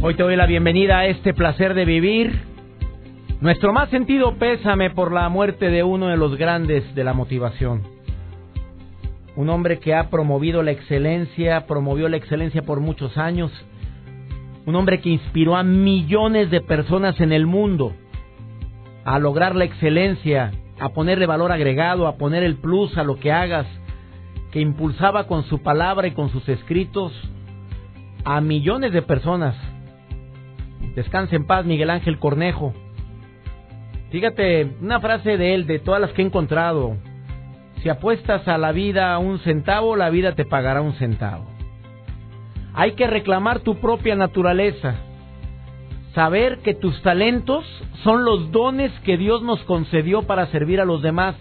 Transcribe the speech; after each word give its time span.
Hoy 0.00 0.14
te 0.14 0.22
doy 0.22 0.36
la 0.36 0.46
bienvenida 0.46 1.00
a 1.00 1.06
este 1.06 1.34
placer 1.34 1.74
de 1.74 1.84
vivir. 1.84 2.40
Nuestro 3.40 3.72
más 3.72 3.90
sentido 3.90 4.38
pésame 4.38 4.90
por 4.90 5.10
la 5.10 5.28
muerte 5.28 5.70
de 5.70 5.82
uno 5.82 6.06
de 6.06 6.16
los 6.16 6.36
grandes 6.36 6.94
de 6.94 7.02
la 7.02 7.14
motivación. 7.14 7.82
Un 9.34 9.48
hombre 9.48 9.80
que 9.80 9.96
ha 9.96 10.08
promovido 10.08 10.62
la 10.62 10.70
excelencia, 10.70 11.66
promovió 11.66 12.08
la 12.08 12.16
excelencia 12.16 12.62
por 12.62 12.78
muchos 12.78 13.18
años. 13.18 13.50
Un 14.66 14.76
hombre 14.76 15.00
que 15.00 15.08
inspiró 15.08 15.56
a 15.56 15.64
millones 15.64 16.48
de 16.52 16.60
personas 16.60 17.20
en 17.20 17.32
el 17.32 17.46
mundo 17.46 17.92
a 19.04 19.18
lograr 19.18 19.56
la 19.56 19.64
excelencia, 19.64 20.52
a 20.78 20.90
ponerle 20.90 21.26
valor 21.26 21.50
agregado, 21.50 22.06
a 22.06 22.18
poner 22.18 22.44
el 22.44 22.54
plus 22.54 22.96
a 22.96 23.02
lo 23.02 23.16
que 23.16 23.32
hagas, 23.32 23.66
que 24.52 24.60
impulsaba 24.60 25.26
con 25.26 25.42
su 25.42 25.60
palabra 25.60 26.06
y 26.06 26.12
con 26.12 26.30
sus 26.30 26.48
escritos 26.48 27.12
a 28.24 28.40
millones 28.40 28.92
de 28.92 29.02
personas 29.02 29.56
Descanse 30.98 31.36
en 31.36 31.46
paz, 31.46 31.64
Miguel 31.64 31.90
Ángel 31.90 32.18
Cornejo. 32.18 32.74
Fíjate, 34.10 34.68
una 34.80 34.98
frase 34.98 35.36
de 35.36 35.54
él, 35.54 35.64
de 35.64 35.78
todas 35.78 36.00
las 36.00 36.10
que 36.10 36.22
he 36.22 36.24
encontrado. 36.24 36.96
Si 37.80 37.88
apuestas 37.88 38.48
a 38.48 38.58
la 38.58 38.72
vida 38.72 39.16
un 39.18 39.38
centavo, 39.38 39.94
la 39.94 40.10
vida 40.10 40.34
te 40.34 40.44
pagará 40.44 40.80
un 40.80 40.94
centavo. 40.94 41.44
Hay 42.74 42.94
que 42.94 43.06
reclamar 43.06 43.60
tu 43.60 43.76
propia 43.76 44.16
naturaleza. 44.16 44.96
Saber 46.16 46.58
que 46.64 46.74
tus 46.74 47.00
talentos 47.02 47.64
son 48.02 48.24
los 48.24 48.50
dones 48.50 48.90
que 49.04 49.16
Dios 49.16 49.44
nos 49.44 49.62
concedió 49.62 50.22
para 50.22 50.46
servir 50.46 50.80
a 50.80 50.84
los 50.84 51.00
demás. 51.00 51.36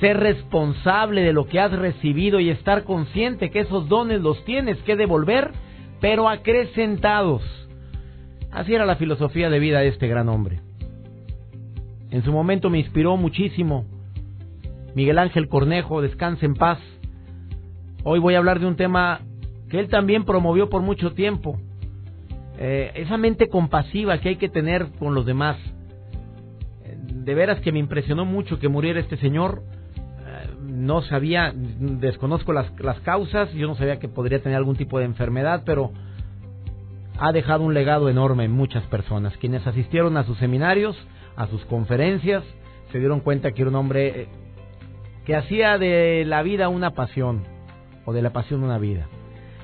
Ser 0.00 0.20
responsable 0.20 1.20
de 1.20 1.34
lo 1.34 1.48
que 1.48 1.60
has 1.60 1.72
recibido 1.72 2.40
y 2.40 2.48
estar 2.48 2.84
consciente 2.84 3.50
que 3.50 3.60
esos 3.60 3.90
dones 3.90 4.22
los 4.22 4.42
tienes 4.46 4.78
que 4.84 4.96
devolver, 4.96 5.50
pero 6.00 6.30
acrecentados. 6.30 7.65
Así 8.56 8.74
era 8.74 8.86
la 8.86 8.96
filosofía 8.96 9.50
de 9.50 9.58
vida 9.58 9.80
de 9.80 9.88
este 9.88 10.08
gran 10.08 10.30
hombre. 10.30 10.60
En 12.10 12.24
su 12.24 12.32
momento 12.32 12.70
me 12.70 12.78
inspiró 12.78 13.18
muchísimo. 13.18 13.84
Miguel 14.94 15.18
Ángel 15.18 15.50
Cornejo, 15.50 16.00
descanse 16.00 16.46
en 16.46 16.54
paz. 16.54 16.78
Hoy 18.02 18.18
voy 18.18 18.34
a 18.34 18.38
hablar 18.38 18.58
de 18.58 18.64
un 18.64 18.76
tema 18.76 19.20
que 19.68 19.78
él 19.78 19.88
también 19.88 20.24
promovió 20.24 20.70
por 20.70 20.80
mucho 20.80 21.12
tiempo. 21.12 21.60
Eh, 22.56 22.92
esa 22.94 23.18
mente 23.18 23.50
compasiva 23.50 24.16
que 24.20 24.30
hay 24.30 24.36
que 24.36 24.48
tener 24.48 24.86
con 24.98 25.14
los 25.14 25.26
demás. 25.26 25.58
De 27.12 27.34
veras 27.34 27.60
que 27.60 27.72
me 27.72 27.78
impresionó 27.78 28.24
mucho 28.24 28.58
que 28.58 28.68
muriera 28.68 29.00
este 29.00 29.18
señor. 29.18 29.64
Eh, 29.98 30.48
no 30.62 31.02
sabía, 31.02 31.52
desconozco 31.54 32.54
las, 32.54 32.72
las 32.80 33.00
causas, 33.00 33.52
yo 33.52 33.66
no 33.66 33.74
sabía 33.74 33.98
que 33.98 34.08
podría 34.08 34.42
tener 34.42 34.56
algún 34.56 34.76
tipo 34.76 34.98
de 34.98 35.04
enfermedad, 35.04 35.62
pero 35.66 35.92
ha 37.18 37.32
dejado 37.32 37.64
un 37.64 37.74
legado 37.74 38.08
enorme 38.08 38.44
en 38.44 38.52
muchas 38.52 38.84
personas. 38.84 39.36
Quienes 39.38 39.66
asistieron 39.66 40.16
a 40.16 40.24
sus 40.24 40.38
seminarios, 40.38 40.96
a 41.36 41.46
sus 41.46 41.64
conferencias, 41.64 42.44
se 42.92 42.98
dieron 42.98 43.20
cuenta 43.20 43.52
que 43.52 43.62
era 43.62 43.70
un 43.70 43.76
hombre 43.76 44.22
eh, 44.22 44.28
que 45.24 45.34
hacía 45.34 45.78
de 45.78 46.24
la 46.26 46.42
vida 46.42 46.68
una 46.68 46.92
pasión, 46.92 47.44
o 48.04 48.12
de 48.12 48.22
la 48.22 48.30
pasión 48.30 48.62
una 48.62 48.78
vida. 48.78 49.08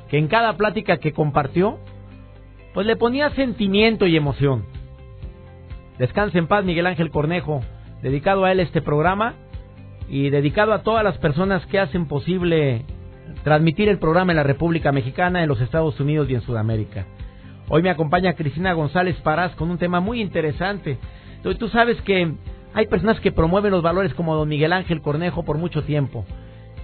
Que 0.09 0.19
en 0.19 0.29
cada 0.29 0.57
plática 0.57 0.99
que 0.99 1.13
compartió, 1.13 1.79
pues 2.75 2.87
le 2.87 2.97
ponía 2.97 3.31
sentimiento 3.31 4.07
y 4.07 4.17
emoción. 4.17 4.65
Descanse 5.99 6.39
en 6.39 6.49
paz 6.49 6.65
Miguel 6.65 6.87
Ángel 6.87 7.11
Cornejo, 7.11 7.61
dedicado 8.03 8.45
a 8.45 8.53
él 8.53 8.61
este 8.61 8.83
programa 8.83 9.35
y 10.09 10.31
dedicado 10.31 10.73
a 10.73 10.83
todas 10.83 11.05
las 11.05 11.19
personas 11.19 11.65
que 11.67 11.79
hacen 11.79 12.07
posible 12.07 12.85
transmitir 13.45 13.89
el 13.89 13.99
programa 13.99 14.33
en 14.33 14.37
la 14.37 14.43
República 14.43 14.91
Mexicana, 14.91 15.43
en 15.43 15.49
los 15.49 15.61
Estados 15.61 15.99
Unidos 16.01 16.29
y 16.29 16.35
en 16.35 16.41
Sudamérica. 16.41 17.07
Hoy 17.69 17.83
me 17.83 17.91
acompaña 17.91 18.35
Cristina 18.35 18.73
González 18.73 19.17
Parás 19.23 19.55
con 19.55 19.71
un 19.71 19.79
tema 19.79 20.01
muy 20.01 20.21
interesante. 20.21 20.99
Tú 21.43 21.69
sabes 21.69 22.01
que 22.03 22.33
hay 22.75 22.87
personas 22.87 23.21
que 23.21 23.33
promueven 23.33 23.71
los 23.71 23.83
valores 23.83 24.15
como 24.15 24.35
don 24.35 24.49
Miguel 24.49 24.73
Ángel 24.73 25.01
Cornejo 25.01 25.45
por 25.45 25.59
mucho 25.59 25.83
tiempo. 25.83 26.25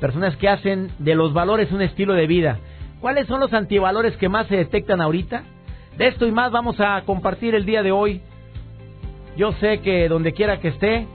Personas 0.00 0.36
que 0.36 0.48
hacen 0.48 0.90
de 0.98 1.14
los 1.14 1.32
valores 1.32 1.72
un 1.72 1.82
estilo 1.82 2.14
de 2.14 2.26
vida. 2.26 2.58
¿Cuáles 3.00 3.26
son 3.26 3.40
los 3.40 3.52
antivalores 3.52 4.16
que 4.16 4.28
más 4.28 4.46
se 4.46 4.56
detectan 4.56 5.00
ahorita? 5.00 5.42
De 5.96 6.08
esto 6.08 6.26
y 6.26 6.32
más 6.32 6.52
vamos 6.52 6.80
a 6.80 7.02
compartir 7.04 7.54
el 7.54 7.64
día 7.64 7.82
de 7.82 7.92
hoy. 7.92 8.22
Yo 9.36 9.52
sé 9.54 9.80
que 9.80 10.08
donde 10.08 10.32
quiera 10.32 10.60
que 10.60 10.68
esté, 10.68 11.06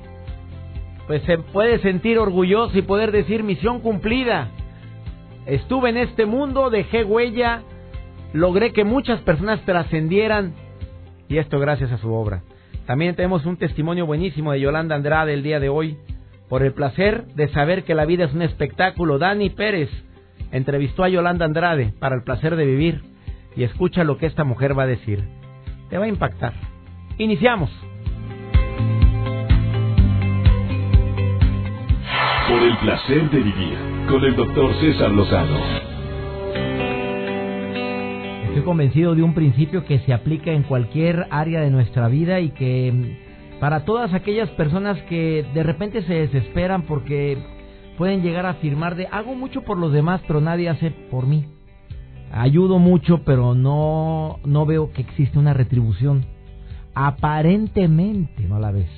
pues 1.08 1.24
se 1.24 1.38
puede 1.38 1.80
sentir 1.80 2.20
orgulloso 2.20 2.78
y 2.78 2.82
poder 2.82 3.12
decir 3.12 3.44
misión 3.44 3.80
cumplida. 3.80 4.50
Estuve 5.46 5.90
en 5.90 5.98
este 5.98 6.26
mundo, 6.26 6.70
dejé 6.70 7.04
huella, 7.04 7.64
logré 8.34 8.74
que 8.74 8.84
muchas 8.84 9.22
personas 9.22 9.62
trascendieran 9.66 10.54
y 11.30 11.38
esto 11.38 11.60
gracias 11.60 11.92
a 11.92 11.98
su 11.98 12.12
obra. 12.12 12.44
También 12.86 13.16
tenemos 13.16 13.46
un 13.46 13.58
testimonio 13.58 14.06
buenísimo 14.06 14.52
de 14.52 14.60
Yolanda 14.60 14.96
Andrade 14.96 15.34
el 15.34 15.44
día 15.44 15.60
de 15.60 15.70
hoy 15.70 15.98
por 16.50 16.64
el 16.64 16.74
placer 16.74 17.26
de 17.36 17.48
saber 17.50 17.84
que 17.84 17.96
la 17.96 18.06
vida 18.06 18.26
es 18.26 18.34
un 18.34 18.42
espectáculo. 18.42 19.18
Dani 19.18 19.50
Pérez 19.50 19.90
entrevistó 20.52 21.04
a 21.04 21.10
Yolanda 21.10 21.46
Andrade 21.46 21.94
para 22.00 22.16
el 22.16 22.24
placer 22.24 22.56
de 22.56 22.66
vivir 22.66 23.02
y 23.56 23.64
escucha 23.64 24.04
lo 24.04 24.18
que 24.18 24.26
esta 24.26 24.44
mujer 24.44 24.78
va 24.78 24.84
a 24.84 24.88
decir. 24.88 25.24
Te 25.90 25.98
va 25.98 26.06
a 26.06 26.10
impactar. 26.10 26.54
Iniciamos. 27.18 27.70
Por 32.50 32.62
el 32.62 32.78
placer 32.78 33.30
de 33.30 33.38
vivir 33.38 33.78
con 34.10 34.24
el 34.24 34.36
doctor 34.36 34.74
César 34.82 35.12
Lozano. 35.12 35.93
Estoy 38.54 38.66
convencido 38.66 39.16
de 39.16 39.24
un 39.24 39.34
principio 39.34 39.84
que 39.84 39.98
se 40.02 40.14
aplica 40.14 40.52
en 40.52 40.62
cualquier 40.62 41.26
área 41.32 41.62
de 41.62 41.72
nuestra 41.72 42.08
vida 42.08 42.40
y 42.40 42.52
que 42.52 42.92
mm, 42.92 43.60
para 43.60 43.84
todas 43.84 44.14
aquellas 44.14 44.48
personas 44.52 45.02
que 45.10 45.44
de 45.56 45.64
repente 45.64 46.04
se 46.04 46.14
desesperan 46.14 46.84
porque 46.84 47.40
pueden 47.98 48.22
llegar 48.22 48.46
a 48.46 48.52
afirmar 48.52 48.96
de 48.96 49.08
hago 49.08 49.34
mucho 49.34 49.64
por 49.64 49.80
los 49.80 49.92
demás 49.92 50.22
pero 50.28 50.40
nadie 50.40 50.70
hace 50.70 50.92
por 50.92 51.26
mí. 51.26 51.48
Ayudo 52.32 52.78
mucho 52.78 53.24
pero 53.26 53.56
no 53.56 54.38
no 54.46 54.68
veo 54.68 54.92
que 54.92 55.02
existe 55.02 55.40
una 55.40 55.56
retribución. 55.56 56.24
Aparentemente 56.94 58.44
no 58.44 58.60
la 58.60 58.70
ves. 58.70 58.92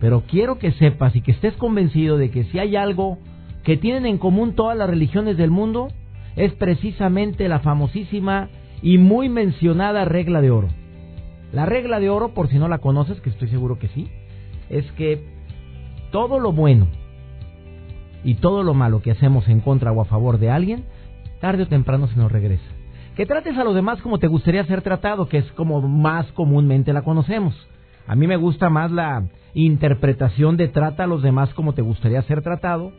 Pero 0.00 0.24
quiero 0.28 0.58
que 0.58 0.72
sepas 0.72 1.16
y 1.16 1.22
que 1.22 1.32
estés 1.32 1.54
convencido 1.54 2.18
de 2.18 2.30
que 2.30 2.44
si 2.44 2.58
hay 2.58 2.76
algo 2.76 3.16
que 3.64 3.78
tienen 3.78 4.04
en 4.04 4.18
común 4.18 4.54
todas 4.54 4.76
las 4.76 4.90
religiones 4.90 5.38
del 5.38 5.50
mundo 5.50 5.88
es 6.36 6.52
precisamente 6.52 7.48
la 7.48 7.60
famosísima 7.60 8.50
y 8.82 8.98
muy 8.98 9.28
mencionada 9.28 10.04
regla 10.04 10.40
de 10.40 10.50
oro. 10.50 10.68
La 11.52 11.66
regla 11.66 11.98
de 12.00 12.10
oro, 12.10 12.34
por 12.34 12.48
si 12.48 12.58
no 12.58 12.68
la 12.68 12.78
conoces, 12.78 13.20
que 13.20 13.30
estoy 13.30 13.48
seguro 13.48 13.78
que 13.78 13.88
sí, 13.88 14.08
es 14.68 14.90
que 14.92 15.24
todo 16.10 16.38
lo 16.38 16.52
bueno 16.52 16.86
y 18.24 18.34
todo 18.34 18.62
lo 18.62 18.74
malo 18.74 19.00
que 19.00 19.10
hacemos 19.10 19.48
en 19.48 19.60
contra 19.60 19.92
o 19.92 20.00
a 20.00 20.04
favor 20.04 20.38
de 20.38 20.50
alguien, 20.50 20.84
tarde 21.40 21.62
o 21.62 21.68
temprano 21.68 22.08
se 22.08 22.16
nos 22.16 22.30
regresa. 22.30 22.64
Que 23.16 23.26
trates 23.26 23.56
a 23.56 23.64
los 23.64 23.74
demás 23.74 24.00
como 24.02 24.18
te 24.18 24.26
gustaría 24.26 24.64
ser 24.64 24.82
tratado, 24.82 25.28
que 25.28 25.38
es 25.38 25.52
como 25.52 25.80
más 25.80 26.30
comúnmente 26.32 26.92
la 26.92 27.02
conocemos. 27.02 27.54
A 28.06 28.14
mí 28.14 28.26
me 28.26 28.36
gusta 28.36 28.70
más 28.70 28.90
la 28.90 29.24
interpretación 29.54 30.56
de 30.56 30.68
trata 30.68 31.04
a 31.04 31.06
los 31.06 31.22
demás 31.22 31.52
como 31.54 31.72
te 31.72 31.82
gustaría 31.82 32.22
ser 32.22 32.42
tratado, 32.42 32.92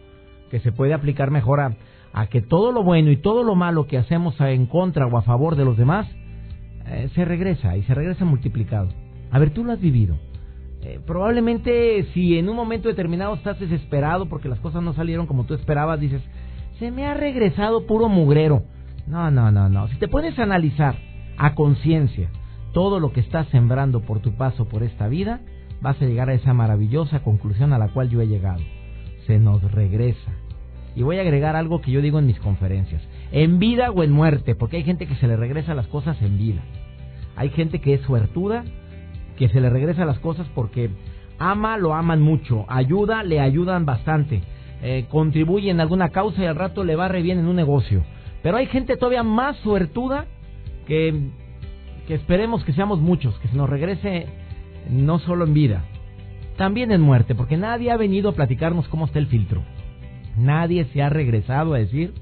que 0.51 0.59
se 0.59 0.71
puede 0.71 0.93
aplicar 0.93 1.31
mejor 1.31 1.61
a 1.61 1.75
a 2.13 2.27
que 2.27 2.41
todo 2.41 2.71
lo 2.71 2.83
bueno 2.83 3.11
y 3.11 3.17
todo 3.17 3.43
lo 3.43 3.55
malo 3.55 3.87
que 3.87 3.97
hacemos 3.97 4.39
en 4.41 4.65
contra 4.65 5.05
o 5.05 5.17
a 5.17 5.21
favor 5.21 5.55
de 5.55 5.65
los 5.65 5.77
demás 5.77 6.07
eh, 6.87 7.09
se 7.13 7.25
regresa 7.25 7.77
y 7.77 7.83
se 7.83 7.93
regresa 7.93 8.25
multiplicado. 8.25 8.89
A 9.31 9.39
ver, 9.39 9.51
tú 9.51 9.63
lo 9.63 9.73
has 9.73 9.79
vivido. 9.79 10.15
Eh, 10.81 10.99
probablemente 11.05 12.03
si 12.13 12.37
en 12.37 12.49
un 12.49 12.55
momento 12.55 12.87
determinado 12.87 13.33
estás 13.35 13.59
desesperado 13.59 14.27
porque 14.27 14.47
las 14.47 14.59
cosas 14.59 14.81
no 14.81 14.93
salieron 14.93 15.27
como 15.27 15.43
tú 15.43 15.53
esperabas, 15.53 15.99
dices, 15.99 16.21
se 16.79 16.89
me 16.91 17.05
ha 17.05 17.13
regresado 17.13 17.85
puro 17.85 18.07
mugrero. 18.07 18.63
No, 19.05 19.29
no, 19.29 19.51
no, 19.51 19.69
no. 19.69 19.87
Si 19.89 19.97
te 19.97 20.07
puedes 20.07 20.37
analizar 20.39 20.95
a 21.37 21.53
conciencia 21.53 22.29
todo 22.73 22.99
lo 22.99 23.11
que 23.11 23.19
estás 23.19 23.47
sembrando 23.49 24.01
por 24.01 24.19
tu 24.19 24.33
paso 24.33 24.65
por 24.65 24.83
esta 24.83 25.07
vida, 25.07 25.41
vas 25.81 26.01
a 26.01 26.05
llegar 26.05 26.29
a 26.29 26.33
esa 26.33 26.53
maravillosa 26.53 27.21
conclusión 27.21 27.73
a 27.73 27.77
la 27.77 27.89
cual 27.89 28.09
yo 28.09 28.21
he 28.21 28.27
llegado. 28.27 28.61
Se 29.27 29.39
nos 29.39 29.61
regresa. 29.71 30.31
Y 30.99 31.03
voy 31.03 31.17
a 31.17 31.21
agregar 31.21 31.55
algo 31.55 31.79
que 31.79 31.91
yo 31.91 32.01
digo 32.01 32.19
en 32.19 32.25
mis 32.25 32.41
conferencias. 32.41 33.01
en 33.31 33.57
vida 33.57 33.89
o 33.89 34.03
en 34.03 34.11
muerte, 34.11 34.53
porque 34.53 34.75
hay 34.75 34.83
gente 34.83 35.07
que 35.07 35.15
se 35.15 35.29
le 35.29 35.37
regresa 35.37 35.73
las 35.73 35.87
cosas 35.87 36.21
en 36.21 36.37
vida. 36.37 36.61
Hay 37.37 37.51
gente 37.51 37.79
que 37.79 37.93
es 37.93 38.01
suertuda, 38.01 38.65
que 39.37 39.47
se 39.47 39.61
le 39.61 39.69
regresa 39.69 40.03
las 40.03 40.19
cosas 40.19 40.45
porque 40.53 40.89
ama, 41.37 41.77
lo 41.77 41.93
aman 41.93 42.21
mucho, 42.21 42.65
ayuda, 42.67 43.23
le 43.23 43.39
ayudan 43.39 43.85
bastante, 43.85 44.41
eh, 44.81 45.05
contribuye 45.09 45.69
en 45.69 45.79
alguna 45.79 46.09
causa 46.09 46.41
y 46.43 46.47
al 46.47 46.57
rato 46.57 46.83
le 46.83 46.97
va 46.97 47.07
re 47.07 47.21
bien 47.21 47.39
en 47.39 47.47
un 47.47 47.55
negocio. 47.55 48.03
Pero 48.43 48.57
hay 48.57 48.65
gente 48.65 48.97
todavía 48.97 49.23
más 49.23 49.55
suertuda 49.59 50.25
que, 50.85 51.29
que 52.07 52.13
esperemos 52.15 52.65
que 52.65 52.73
seamos 52.73 52.99
muchos, 52.99 53.39
que 53.39 53.47
se 53.47 53.55
nos 53.55 53.69
regrese 53.69 54.25
no 54.89 55.19
solo 55.19 55.45
en 55.45 55.53
vida, 55.53 55.85
también 56.57 56.91
en 56.91 56.99
muerte, 56.99 57.35
porque 57.35 57.55
nadie 57.55 57.89
ha 57.89 57.95
venido 57.95 58.31
a 58.31 58.35
platicarnos 58.35 58.89
cómo 58.89 59.05
está 59.05 59.19
el 59.19 59.27
filtro. 59.27 59.63
Nadie 60.39 60.85
se 60.85 61.01
ha 61.01 61.09
regresado 61.09 61.73
a 61.73 61.79
decir, 61.79 62.13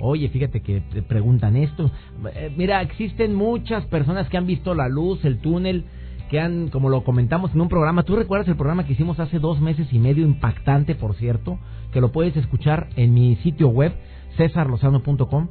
oye, 0.00 0.28
fíjate 0.28 0.60
que 0.60 0.82
preguntan 1.08 1.56
esto. 1.56 1.90
Eh, 2.34 2.52
mira, 2.56 2.82
existen 2.82 3.34
muchas 3.34 3.84
personas 3.86 4.28
que 4.28 4.36
han 4.36 4.46
visto 4.46 4.74
la 4.74 4.88
luz, 4.88 5.24
el 5.24 5.38
túnel, 5.38 5.84
que 6.30 6.40
han, 6.40 6.68
como 6.68 6.88
lo 6.88 7.02
comentamos 7.02 7.52
en 7.54 7.60
un 7.60 7.68
programa, 7.68 8.04
¿tú 8.04 8.14
recuerdas 8.14 8.48
el 8.48 8.56
programa 8.56 8.86
que 8.86 8.92
hicimos 8.92 9.18
hace 9.18 9.40
dos 9.40 9.60
meses 9.60 9.92
y 9.92 9.98
medio, 9.98 10.24
impactante, 10.24 10.94
por 10.94 11.16
cierto, 11.16 11.58
que 11.92 12.00
lo 12.00 12.12
puedes 12.12 12.36
escuchar 12.36 12.88
en 12.96 13.12
mi 13.12 13.34
sitio 13.36 13.68
web, 13.68 13.92
cesarlozano.com? 14.36 15.48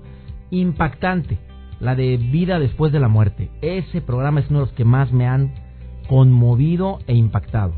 Impactante, 0.51 1.37
la 1.81 1.95
de 1.95 2.15
vida 2.15 2.59
después 2.59 2.93
de 2.93 3.01
la 3.01 3.09
muerte. 3.09 3.49
Ese 3.61 4.01
programa 4.01 4.39
es 4.39 4.49
uno 4.49 4.59
de 4.59 4.65
los 4.67 4.73
que 4.73 4.85
más 4.85 5.11
me 5.11 5.27
han 5.27 5.53
conmovido 6.07 6.99
e 7.07 7.13
impactado. 7.13 7.73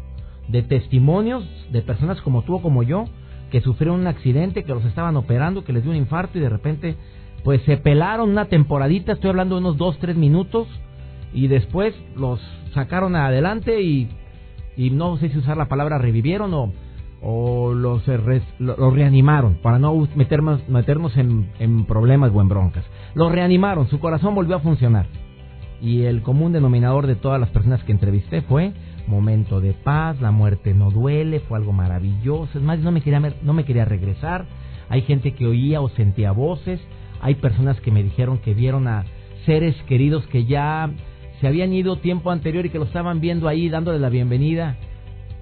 De 0.47 0.61
testimonios 0.61 1.43
de 1.71 1.81
personas 1.81 2.21
como 2.21 2.43
tú 2.43 2.55
o 2.55 2.61
como 2.61 2.83
yo, 2.83 3.05
que 3.51 3.61
sufrieron 3.61 3.99
un 3.99 4.07
accidente, 4.07 4.63
que 4.63 4.73
los 4.73 4.85
estaban 4.85 5.15
operando, 5.17 5.63
que 5.63 5.73
les 5.73 5.83
dio 5.83 5.91
un 5.91 5.97
infarto 5.97 6.37
y 6.37 6.41
de 6.41 6.49
repente 6.49 6.95
pues 7.43 7.61
se 7.63 7.77
pelaron 7.77 8.29
una 8.29 8.45
temporadita, 8.45 9.13
estoy 9.13 9.31
hablando 9.31 9.55
de 9.55 9.61
unos 9.61 9.77
2, 9.77 9.97
3 9.99 10.15
minutos 10.15 10.67
y 11.33 11.47
después 11.47 11.93
los 12.15 12.39
sacaron 12.73 13.15
adelante 13.15 13.81
y, 13.81 14.09
y 14.77 14.89
no 14.91 15.17
sé 15.17 15.29
si 15.29 15.37
usar 15.37 15.57
la 15.57 15.67
palabra 15.67 15.97
revivieron 15.97 16.53
o, 16.53 16.71
o 17.21 17.73
los, 17.73 18.03
los 18.59 18.93
reanimaron 18.93 19.55
para 19.61 19.79
no 19.79 20.07
meternos, 20.15 20.67
meternos 20.69 21.15
en, 21.17 21.49
en 21.59 21.85
problemas 21.85 22.31
o 22.33 22.41
en 22.41 22.47
broncas. 22.47 22.85
Los 23.15 23.31
reanimaron, 23.31 23.87
su 23.87 23.99
corazón 23.99 24.35
volvió 24.35 24.55
a 24.55 24.59
funcionar. 24.59 25.07
Y 25.81 26.03
el 26.03 26.21
común 26.21 26.51
denominador 26.51 27.07
de 27.07 27.15
todas 27.15 27.39
las 27.39 27.49
personas 27.49 27.83
que 27.83 27.91
entrevisté 27.91 28.43
fue 28.43 28.73
momento 29.11 29.61
de 29.61 29.73
paz, 29.73 30.19
la 30.21 30.31
muerte 30.31 30.73
no 30.73 30.89
duele, 30.89 31.41
fue 31.41 31.59
algo 31.59 31.73
maravilloso. 31.73 32.57
Es 32.57 32.63
más, 32.63 32.79
no 32.79 32.91
me 32.91 33.01
quería, 33.01 33.19
no 33.19 33.53
me 33.53 33.65
quería 33.65 33.85
regresar. 33.85 34.45
Hay 34.89 35.03
gente 35.03 35.33
que 35.33 35.45
oía 35.45 35.81
o 35.81 35.89
sentía 35.89 36.31
voces. 36.31 36.79
Hay 37.21 37.35
personas 37.35 37.79
que 37.81 37.91
me 37.91 38.01
dijeron 38.01 38.39
que 38.39 38.55
vieron 38.55 38.87
a 38.87 39.05
seres 39.45 39.75
queridos 39.83 40.25
que 40.27 40.45
ya 40.45 40.89
se 41.39 41.47
habían 41.47 41.73
ido 41.73 41.97
tiempo 41.97 42.31
anterior 42.31 42.65
y 42.65 42.69
que 42.69 42.79
lo 42.79 42.85
estaban 42.85 43.21
viendo 43.21 43.47
ahí 43.47 43.69
dándole 43.69 43.99
la 43.99 44.09
bienvenida. 44.09 44.77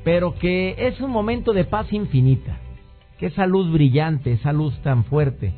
Pero 0.03 0.35
que 0.35 0.75
es 0.77 0.99
un 0.99 1.11
momento 1.11 1.53
de 1.53 1.63
paz 1.63 1.93
infinita. 1.93 2.57
Que 3.17 3.27
esa 3.27 3.45
luz 3.45 3.71
brillante, 3.71 4.31
esa 4.31 4.51
luz 4.51 4.77
tan 4.81 5.03
fuerte, 5.03 5.53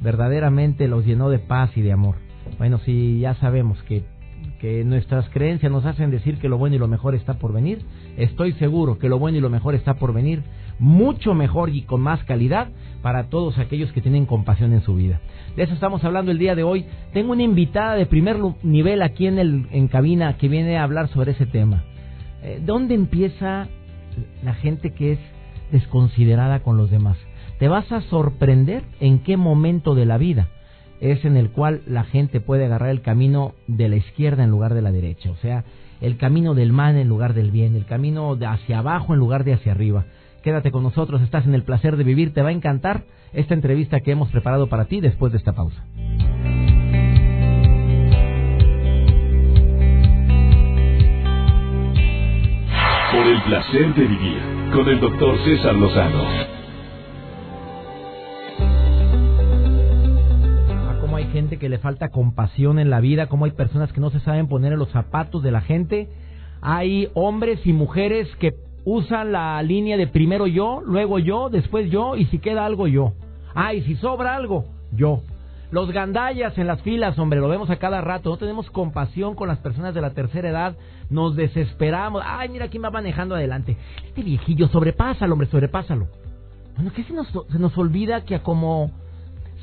verdaderamente 0.00 0.88
los 0.88 1.06
llenó 1.06 1.30
de 1.30 1.38
paz 1.38 1.76
y 1.76 1.80
de 1.80 1.92
amor. 1.92 2.16
Bueno, 2.58 2.78
sí, 2.78 3.20
ya 3.20 3.34
sabemos 3.34 3.82
que 3.84 4.04
que 4.64 4.82
nuestras 4.82 5.28
creencias 5.28 5.70
nos 5.70 5.84
hacen 5.84 6.10
decir 6.10 6.38
que 6.38 6.48
lo 6.48 6.56
bueno 6.56 6.76
y 6.76 6.78
lo 6.78 6.88
mejor 6.88 7.14
está 7.14 7.34
por 7.34 7.52
venir, 7.52 7.82
estoy 8.16 8.52
seguro 8.54 8.98
que 8.98 9.10
lo 9.10 9.18
bueno 9.18 9.36
y 9.36 9.42
lo 9.42 9.50
mejor 9.50 9.74
está 9.74 9.96
por 9.96 10.14
venir, 10.14 10.42
mucho 10.78 11.34
mejor 11.34 11.68
y 11.68 11.82
con 11.82 12.00
más 12.00 12.24
calidad 12.24 12.68
para 13.02 13.24
todos 13.24 13.58
aquellos 13.58 13.92
que 13.92 14.00
tienen 14.00 14.24
compasión 14.24 14.72
en 14.72 14.80
su 14.80 14.94
vida. 14.94 15.20
De 15.54 15.64
eso 15.64 15.74
estamos 15.74 16.02
hablando 16.02 16.30
el 16.30 16.38
día 16.38 16.54
de 16.54 16.62
hoy. 16.62 16.86
Tengo 17.12 17.32
una 17.32 17.42
invitada 17.42 17.94
de 17.94 18.06
primer 18.06 18.38
nivel 18.62 19.02
aquí 19.02 19.26
en, 19.26 19.38
el, 19.38 19.66
en 19.70 19.86
cabina 19.86 20.38
que 20.38 20.48
viene 20.48 20.78
a 20.78 20.84
hablar 20.84 21.08
sobre 21.08 21.32
ese 21.32 21.44
tema. 21.44 21.84
Eh, 22.42 22.62
¿Dónde 22.64 22.94
empieza 22.94 23.68
la 24.42 24.54
gente 24.54 24.94
que 24.94 25.12
es 25.12 25.18
desconsiderada 25.72 26.60
con 26.60 26.78
los 26.78 26.90
demás? 26.90 27.18
Te 27.58 27.68
vas 27.68 27.92
a 27.92 28.00
sorprender 28.00 28.82
en 28.98 29.18
qué 29.18 29.36
momento 29.36 29.94
de 29.94 30.06
la 30.06 30.16
vida 30.16 30.48
es 31.04 31.22
en 31.26 31.36
el 31.36 31.50
cual 31.50 31.82
la 31.86 32.04
gente 32.04 32.40
puede 32.40 32.64
agarrar 32.64 32.88
el 32.88 33.02
camino 33.02 33.52
de 33.66 33.90
la 33.90 33.96
izquierda 33.96 34.42
en 34.42 34.50
lugar 34.50 34.72
de 34.72 34.80
la 34.80 34.90
derecha, 34.90 35.30
o 35.30 35.36
sea, 35.36 35.64
el 36.00 36.16
camino 36.16 36.54
del 36.54 36.72
mal 36.72 36.96
en 36.96 37.08
lugar 37.08 37.34
del 37.34 37.50
bien, 37.50 37.76
el 37.76 37.84
camino 37.84 38.36
de 38.36 38.46
hacia 38.46 38.78
abajo 38.78 39.12
en 39.12 39.20
lugar 39.20 39.44
de 39.44 39.52
hacia 39.52 39.72
arriba. 39.72 40.06
Quédate 40.42 40.70
con 40.70 40.82
nosotros, 40.82 41.20
estás 41.20 41.46
en 41.46 41.54
el 41.54 41.62
placer 41.62 41.98
de 41.98 42.04
vivir, 42.04 42.32
te 42.32 42.42
va 42.42 42.48
a 42.48 42.52
encantar 42.52 43.04
esta 43.34 43.52
entrevista 43.52 44.00
que 44.00 44.12
hemos 44.12 44.30
preparado 44.30 44.68
para 44.68 44.86
ti 44.86 45.00
después 45.00 45.30
de 45.32 45.38
esta 45.38 45.52
pausa. 45.52 45.84
Por 53.12 53.26
el 53.26 53.42
placer 53.42 53.94
de 53.94 54.06
vivir 54.06 54.42
con 54.72 54.88
el 54.88 55.00
doctor 55.00 55.36
César 55.44 55.74
Lozano. 55.74 56.53
Que 61.58 61.68
le 61.68 61.78
falta 61.78 62.10
compasión 62.10 62.78
en 62.78 62.90
la 62.90 63.00
vida, 63.00 63.26
como 63.26 63.44
hay 63.44 63.52
personas 63.52 63.92
que 63.92 64.00
no 64.00 64.10
se 64.10 64.20
saben 64.20 64.48
poner 64.48 64.72
en 64.72 64.78
los 64.78 64.90
zapatos 64.90 65.42
de 65.42 65.50
la 65.50 65.60
gente. 65.60 66.08
Hay 66.60 67.08
hombres 67.14 67.66
y 67.66 67.72
mujeres 67.72 68.28
que 68.36 68.54
usan 68.84 69.32
la 69.32 69.62
línea 69.62 69.96
de 69.96 70.06
primero 70.06 70.46
yo, 70.46 70.82
luego 70.84 71.18
yo, 71.18 71.48
después 71.50 71.90
yo 71.90 72.16
y 72.16 72.26
si 72.26 72.38
queda 72.38 72.64
algo 72.64 72.86
yo. 72.86 73.12
Ah, 73.54 73.72
si 73.72 73.96
sobra 73.96 74.34
algo, 74.34 74.66
yo. 74.92 75.22
Los 75.70 75.90
gandallas 75.90 76.56
en 76.58 76.66
las 76.66 76.82
filas, 76.82 77.18
hombre, 77.18 77.40
lo 77.40 77.48
vemos 77.48 77.68
a 77.70 77.76
cada 77.76 78.00
rato. 78.00 78.30
No 78.30 78.36
tenemos 78.36 78.70
compasión 78.70 79.34
con 79.34 79.48
las 79.48 79.58
personas 79.58 79.94
de 79.94 80.00
la 80.00 80.10
tercera 80.10 80.48
edad. 80.48 80.76
Nos 81.10 81.34
desesperamos. 81.34 82.22
Ay, 82.24 82.48
mira 82.48 82.68
quién 82.68 82.84
va 82.84 82.90
manejando 82.90 83.34
adelante. 83.34 83.76
Este 84.06 84.22
viejillo, 84.22 84.68
sobrepásalo, 84.68 85.32
hombre, 85.32 85.48
sobrepásalo. 85.48 86.06
Bueno, 86.76 86.92
¿qué 86.94 87.02
se 87.04 87.12
nos, 87.12 87.28
se 87.28 87.58
nos 87.58 87.76
olvida 87.76 88.24
que 88.24 88.38
como 88.40 88.92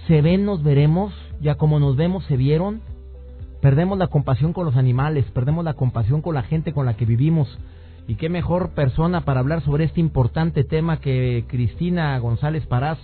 se 0.07 0.21
ven, 0.21 0.45
nos 0.45 0.63
veremos? 0.63 1.13
ya 1.42 1.56
como 1.56 1.80
nos 1.80 1.95
vemos 1.95 2.24
se 2.25 2.38
vieron, 2.38 2.81
perdemos 3.62 3.98
la 3.98 4.07
compasión 4.07 4.53
con 4.53 4.65
los 4.65 4.75
animales, 4.77 5.25
perdemos 5.33 5.65
la 5.65 5.74
compasión 5.74 6.21
con 6.21 6.36
la 6.36 6.44
gente 6.44 6.71
con 6.71 6.86
la 6.86 6.95
que 6.95 7.06
vivimos. 7.06 7.57
Y 8.07 8.15
qué 8.15 8.30
mejor 8.30 8.69
persona 8.69 9.21
para 9.21 9.39
hablar 9.39 9.63
sobre 9.63 9.86
este 9.86 10.00
importante 10.00 10.63
tema 10.63 11.00
que 11.00 11.45
Cristina 11.48 12.18
González 12.19 12.65
Parás, 12.65 12.98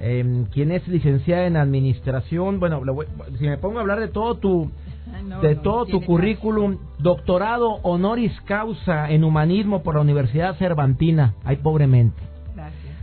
eh, 0.00 0.44
quien 0.52 0.72
es 0.72 0.86
licenciada 0.88 1.46
en 1.46 1.56
administración. 1.56 2.58
Bueno, 2.60 2.82
si 3.38 3.44
me 3.44 3.58
pongo 3.58 3.78
a 3.78 3.82
hablar 3.82 4.00
de 4.00 4.08
todo 4.08 4.36
tu 4.36 4.70
de 5.42 5.56
todo 5.56 5.84
tu 5.84 6.00
currículum, 6.02 6.78
doctorado 6.98 7.72
honoris 7.82 8.32
causa 8.42 9.10
en 9.10 9.24
humanismo 9.24 9.82
por 9.82 9.96
la 9.96 10.00
Universidad 10.00 10.56
Cervantina. 10.56 11.34
Ay, 11.44 11.56
pobremente. 11.56 12.31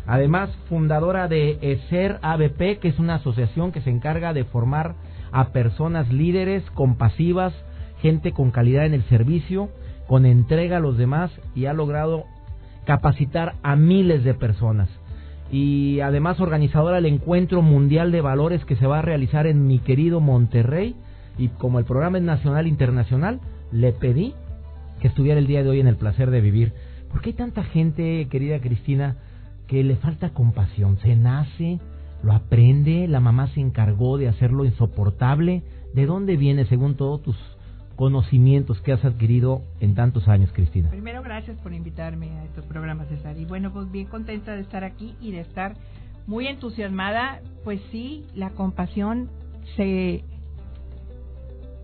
Además, 0.09 0.49
fundadora 0.67 1.27
de 1.27 1.59
ESER 1.61 2.17
ABP, 2.23 2.79
que 2.79 2.87
es 2.87 2.97
una 2.97 3.15
asociación 3.15 3.71
que 3.71 3.81
se 3.81 3.91
encarga 3.91 4.33
de 4.33 4.43
formar 4.43 4.95
a 5.31 5.49
personas 5.49 6.11
líderes, 6.11 6.63
compasivas, 6.71 7.53
gente 8.01 8.31
con 8.31 8.49
calidad 8.49 8.87
en 8.87 8.95
el 8.95 9.03
servicio, 9.03 9.69
con 10.07 10.25
entrega 10.25 10.77
a 10.77 10.79
los 10.79 10.97
demás 10.97 11.29
y 11.53 11.67
ha 11.67 11.73
logrado 11.73 12.23
capacitar 12.85 13.53
a 13.61 13.75
miles 13.75 14.23
de 14.23 14.33
personas. 14.33 14.89
Y 15.51 15.99
además 15.99 16.39
organizadora 16.39 16.95
del 16.95 17.05
Encuentro 17.05 17.61
Mundial 17.61 18.11
de 18.11 18.21
Valores 18.21 18.65
que 18.65 18.77
se 18.77 18.87
va 18.87 18.97
a 18.97 19.03
realizar 19.03 19.45
en 19.45 19.67
mi 19.67 19.77
querido 19.77 20.21
Monterrey. 20.21 20.95
Y 21.37 21.49
como 21.49 21.77
el 21.77 21.85
programa 21.85 22.17
es 22.17 22.23
nacional 22.23 22.65
e 22.65 22.69
internacional, 22.69 23.41
le 23.71 23.91
pedí 23.91 24.33
que 25.01 25.09
estuviera 25.09 25.37
el 25.39 25.45
día 25.45 25.61
de 25.61 25.69
hoy 25.69 25.79
en 25.79 25.87
el 25.87 25.97
placer 25.97 26.31
de 26.31 26.41
vivir. 26.41 26.73
¿Por 27.11 27.21
qué 27.21 27.29
hay 27.29 27.35
tanta 27.35 27.63
gente, 27.63 28.27
querida 28.31 28.59
Cristina, 28.59 29.17
que 29.69 29.83
le 29.83 29.95
falta 29.95 30.31
compasión. 30.31 30.97
Se 30.97 31.15
nace, 31.15 31.79
lo 32.23 32.33
aprende, 32.33 33.07
la 33.07 33.19
mamá 33.19 33.47
se 33.53 33.61
encargó 33.61 34.17
de 34.17 34.27
hacerlo 34.27 34.65
insoportable. 34.65 35.61
¿De 35.93 36.05
dónde 36.05 36.37
viene, 36.37 36.65
según 36.65 36.95
todos 36.95 37.21
tus 37.21 37.37
conocimientos 37.95 38.81
que 38.81 38.93
has 38.93 39.05
adquirido 39.05 39.61
en 39.79 39.93
tantos 39.93 40.27
años, 40.27 40.51
Cristina? 40.53 40.89
Primero, 40.89 41.21
gracias 41.21 41.57
por 41.59 41.73
invitarme 41.73 42.31
a 42.31 42.45
estos 42.45 42.65
programas, 42.65 43.07
César. 43.09 43.37
Y 43.37 43.45
bueno, 43.45 43.71
pues 43.71 43.91
bien 43.91 44.07
contenta 44.07 44.55
de 44.55 44.61
estar 44.61 44.83
aquí 44.83 45.15
y 45.21 45.31
de 45.31 45.41
estar 45.41 45.75
muy 46.25 46.47
entusiasmada. 46.47 47.41
Pues 47.63 47.79
sí, 47.91 48.25
la 48.35 48.49
compasión 48.51 49.29
se... 49.75 50.23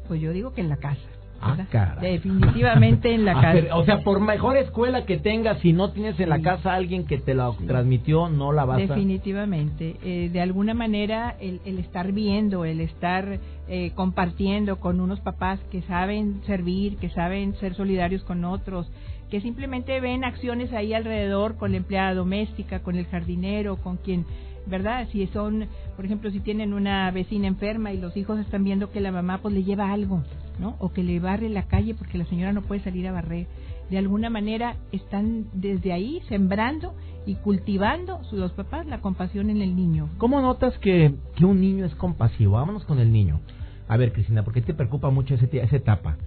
Pues 0.07 0.21
yo 0.21 0.33
digo 0.33 0.53
que 0.53 0.61
en 0.61 0.69
la 0.69 0.77
casa. 0.77 1.14
Ah, 1.41 1.57
Definitivamente 2.01 3.13
en 3.13 3.25
la 3.25 3.33
casa. 3.41 3.75
o 3.75 3.85
sea, 3.85 3.99
por 4.03 4.19
mejor 4.19 4.57
escuela 4.57 5.05
que 5.05 5.17
tengas, 5.17 5.59
si 5.59 5.73
no 5.73 5.91
tienes 5.91 6.19
en 6.19 6.29
la 6.29 6.41
casa 6.41 6.73
alguien 6.73 7.05
que 7.05 7.17
te 7.17 7.33
lo 7.33 7.53
transmitió, 7.67 8.29
no 8.29 8.51
la 8.51 8.65
vas 8.65 8.77
Definitivamente. 8.77 9.95
Eh, 10.03 10.29
de 10.31 10.41
alguna 10.41 10.73
manera, 10.73 11.35
el, 11.39 11.59
estar 11.79 12.11
viendo, 12.11 12.65
el 12.65 12.81
estar 12.81 13.39
eh, 13.67 13.91
compartiendo 13.95 14.79
con 14.79 14.99
unos 14.99 15.19
papás 15.19 15.59
que 15.71 15.81
saben 15.83 16.41
servir, 16.45 16.97
que 16.97 17.09
saben 17.09 17.55
ser 17.55 17.75
solidarios 17.75 18.23
con 18.23 18.43
otros, 18.45 18.91
que 19.29 19.41
simplemente 19.41 19.99
ven 19.99 20.23
acciones 20.23 20.71
ahí 20.73 20.93
alrededor 20.93 21.57
con 21.57 21.71
la 21.71 21.77
empleada 21.77 22.13
doméstica, 22.13 22.79
con 22.79 22.95
el 22.95 23.05
jardinero, 23.05 23.77
con 23.77 23.97
quien 23.97 24.25
¿verdad? 24.67 25.07
Si 25.11 25.25
son, 25.27 25.67
por 25.95 26.05
ejemplo, 26.05 26.31
si 26.31 26.39
tienen 26.39 26.73
una 26.73 27.09
vecina 27.11 27.47
enferma 27.47 27.93
y 27.93 27.99
los 27.99 28.15
hijos 28.17 28.39
están 28.39 28.63
viendo 28.63 28.91
que 28.91 29.01
la 29.01 29.11
mamá 29.11 29.39
pues 29.41 29.53
le 29.53 29.63
lleva 29.63 29.91
algo, 29.91 30.23
¿no? 30.59 30.75
O 30.79 30.91
que 30.91 31.03
le 31.03 31.19
barre 31.19 31.49
la 31.49 31.63
calle 31.63 31.95
porque 31.95 32.17
la 32.17 32.25
señora 32.25 32.53
no 32.53 32.61
puede 32.61 32.81
salir 32.81 33.07
a 33.07 33.11
barrer. 33.11 33.47
De 33.89 33.97
alguna 33.97 34.29
manera 34.29 34.75
están 34.91 35.45
desde 35.53 35.93
ahí 35.93 36.21
sembrando 36.27 36.95
y 37.25 37.35
cultivando 37.35 38.21
los 38.31 38.51
papás 38.53 38.85
la 38.87 39.01
compasión 39.01 39.49
en 39.49 39.61
el 39.61 39.75
niño. 39.75 40.09
¿Cómo 40.17 40.41
notas 40.41 40.77
que, 40.79 41.13
que 41.35 41.45
un 41.45 41.61
niño 41.61 41.85
es 41.85 41.95
compasivo? 41.95 42.53
Vámonos 42.53 42.85
con 42.85 42.99
el 42.99 43.11
niño. 43.11 43.39
A 43.87 43.97
ver, 43.97 44.13
Cristina, 44.13 44.43
¿por 44.43 44.53
qué 44.53 44.61
te 44.61 44.73
preocupa 44.73 45.09
mucho 45.11 45.35
ese, 45.35 45.47
esa 45.59 45.75
etapa? 45.75 46.17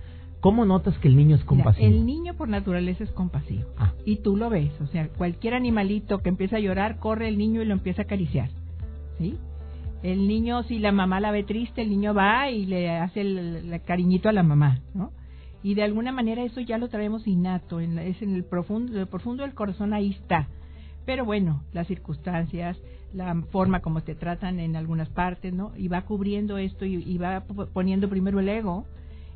¿Cómo 0.40 0.64
notas 0.64 0.96
que 0.98 1.08
el 1.08 1.16
niño 1.16 1.36
es 1.36 1.44
compasivo? 1.44 1.86
el 1.86 2.06
niño 2.06 2.34
por 2.34 2.48
naturaleza 2.48 3.02
es 3.02 3.10
compasivo. 3.10 3.68
Ah. 3.76 3.92
Y 4.04 4.16
tú 4.16 4.36
lo 4.36 4.50
ves. 4.50 4.70
O 4.80 4.86
sea, 4.86 5.08
cualquier 5.08 5.54
animalito 5.54 6.18
que 6.18 6.28
empieza 6.28 6.56
a 6.56 6.60
llorar, 6.60 6.98
corre 6.98 7.28
el 7.28 7.38
niño 7.38 7.60
y 7.60 7.64
lo 7.64 7.72
empieza 7.72 8.02
a 8.02 8.04
acariciar. 8.04 8.50
¿Sí? 9.18 9.36
El 10.02 10.28
niño, 10.28 10.62
si 10.62 10.78
la 10.78 10.92
mamá 10.92 11.18
la 11.18 11.32
ve 11.32 11.42
triste, 11.42 11.82
el 11.82 11.90
niño 11.90 12.14
va 12.14 12.50
y 12.50 12.66
le 12.66 12.90
hace 12.90 13.20
el, 13.20 13.80
cariñito 13.84 14.28
a 14.28 14.32
la 14.32 14.44
mamá, 14.44 14.80
¿no? 14.94 15.10
Y 15.64 15.74
de 15.74 15.82
alguna 15.82 16.12
manera 16.12 16.44
eso 16.44 16.60
ya 16.60 16.78
lo 16.78 16.88
traemos 16.88 17.26
innato, 17.26 17.80
en 17.80 17.98
es 17.98 18.22
en 18.22 18.36
el 18.36 18.44
profundo, 18.44 19.00
el 19.00 19.08
profundo 19.08 19.42
del 19.42 19.54
corazón, 19.54 19.92
ahí 19.92 20.10
está. 20.10 20.46
Pero 21.04 21.24
bueno, 21.24 21.64
las 21.72 21.88
circunstancias, 21.88 22.78
la 23.12 23.34
forma 23.50 23.80
como 23.80 24.02
te 24.02 24.14
tratan 24.14 24.60
en 24.60 24.76
algunas 24.76 25.08
partes, 25.08 25.52
¿no? 25.52 25.72
Y 25.76 25.88
va 25.88 26.02
cubriendo 26.02 26.58
esto 26.58 26.84
y, 26.84 27.02
y 27.02 27.18
va 27.18 27.42
poniendo 27.72 28.08
primero 28.08 28.38
el 28.38 28.48
ego, 28.48 28.86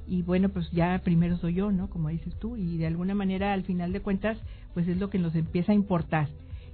y 0.06 0.23
bueno, 0.23 0.49
pues 0.49 0.71
ya 0.73 1.00
primero 1.04 1.37
soy 1.37 1.54
yo, 1.54 1.71
¿no? 1.71 1.88
Como 1.88 2.09
dices 2.09 2.35
tú, 2.38 2.56
y 2.56 2.76
de 2.78 2.87
alguna 2.87 3.14
manera 3.14 3.52
al 3.52 3.62
final 3.62 3.92
de 3.92 4.00
cuentas, 4.00 4.38
pues 4.75 4.88
es 4.88 4.99
lo 4.99 5.11
que 5.11 5.18
nos 5.18 5.35
empieza 5.35 5.73
a 5.73 5.76
importar. 5.76 6.28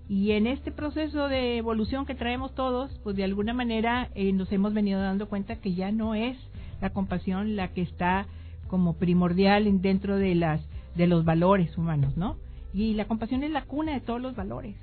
Y 0.09 0.33
en 0.33 0.47
este 0.47 0.73
proceso 0.73 1.29
de 1.29 1.59
evolución 1.59 2.07
que 2.07 2.15
traemos 2.15 2.55
todos, 2.55 2.99
pues 3.05 3.15
de 3.17 3.25
alguna 3.25 3.53
manera 3.53 4.09
eh, 4.15 4.33
nos 4.33 4.51
hemos 4.53 4.73
venido 4.73 5.01
dando 5.01 5.29
cuenta 5.29 5.57
que 5.57 5.75
ya 5.75 5.93
no 5.93 6.15
es 6.15 6.37
la 6.81 6.91
compasión 6.91 7.57
la 7.57 7.69
que 7.69 7.83
está 7.83 8.27
como 8.69 8.95
primordial 8.95 9.83
dentro 9.83 10.17
de 10.17 10.35
las 10.35 10.63
de 10.97 11.07
los 11.07 11.25
valores 11.25 11.77
humanos, 11.77 12.17
¿no? 12.17 12.37
Y 12.73 12.95
la 12.95 13.07
compasión 13.07 13.43
es 13.45 13.51
la 13.51 13.65
cuna 13.65 13.93
de 13.93 14.01
todos 14.01 14.21
los 14.21 14.35
valores. 14.35 14.77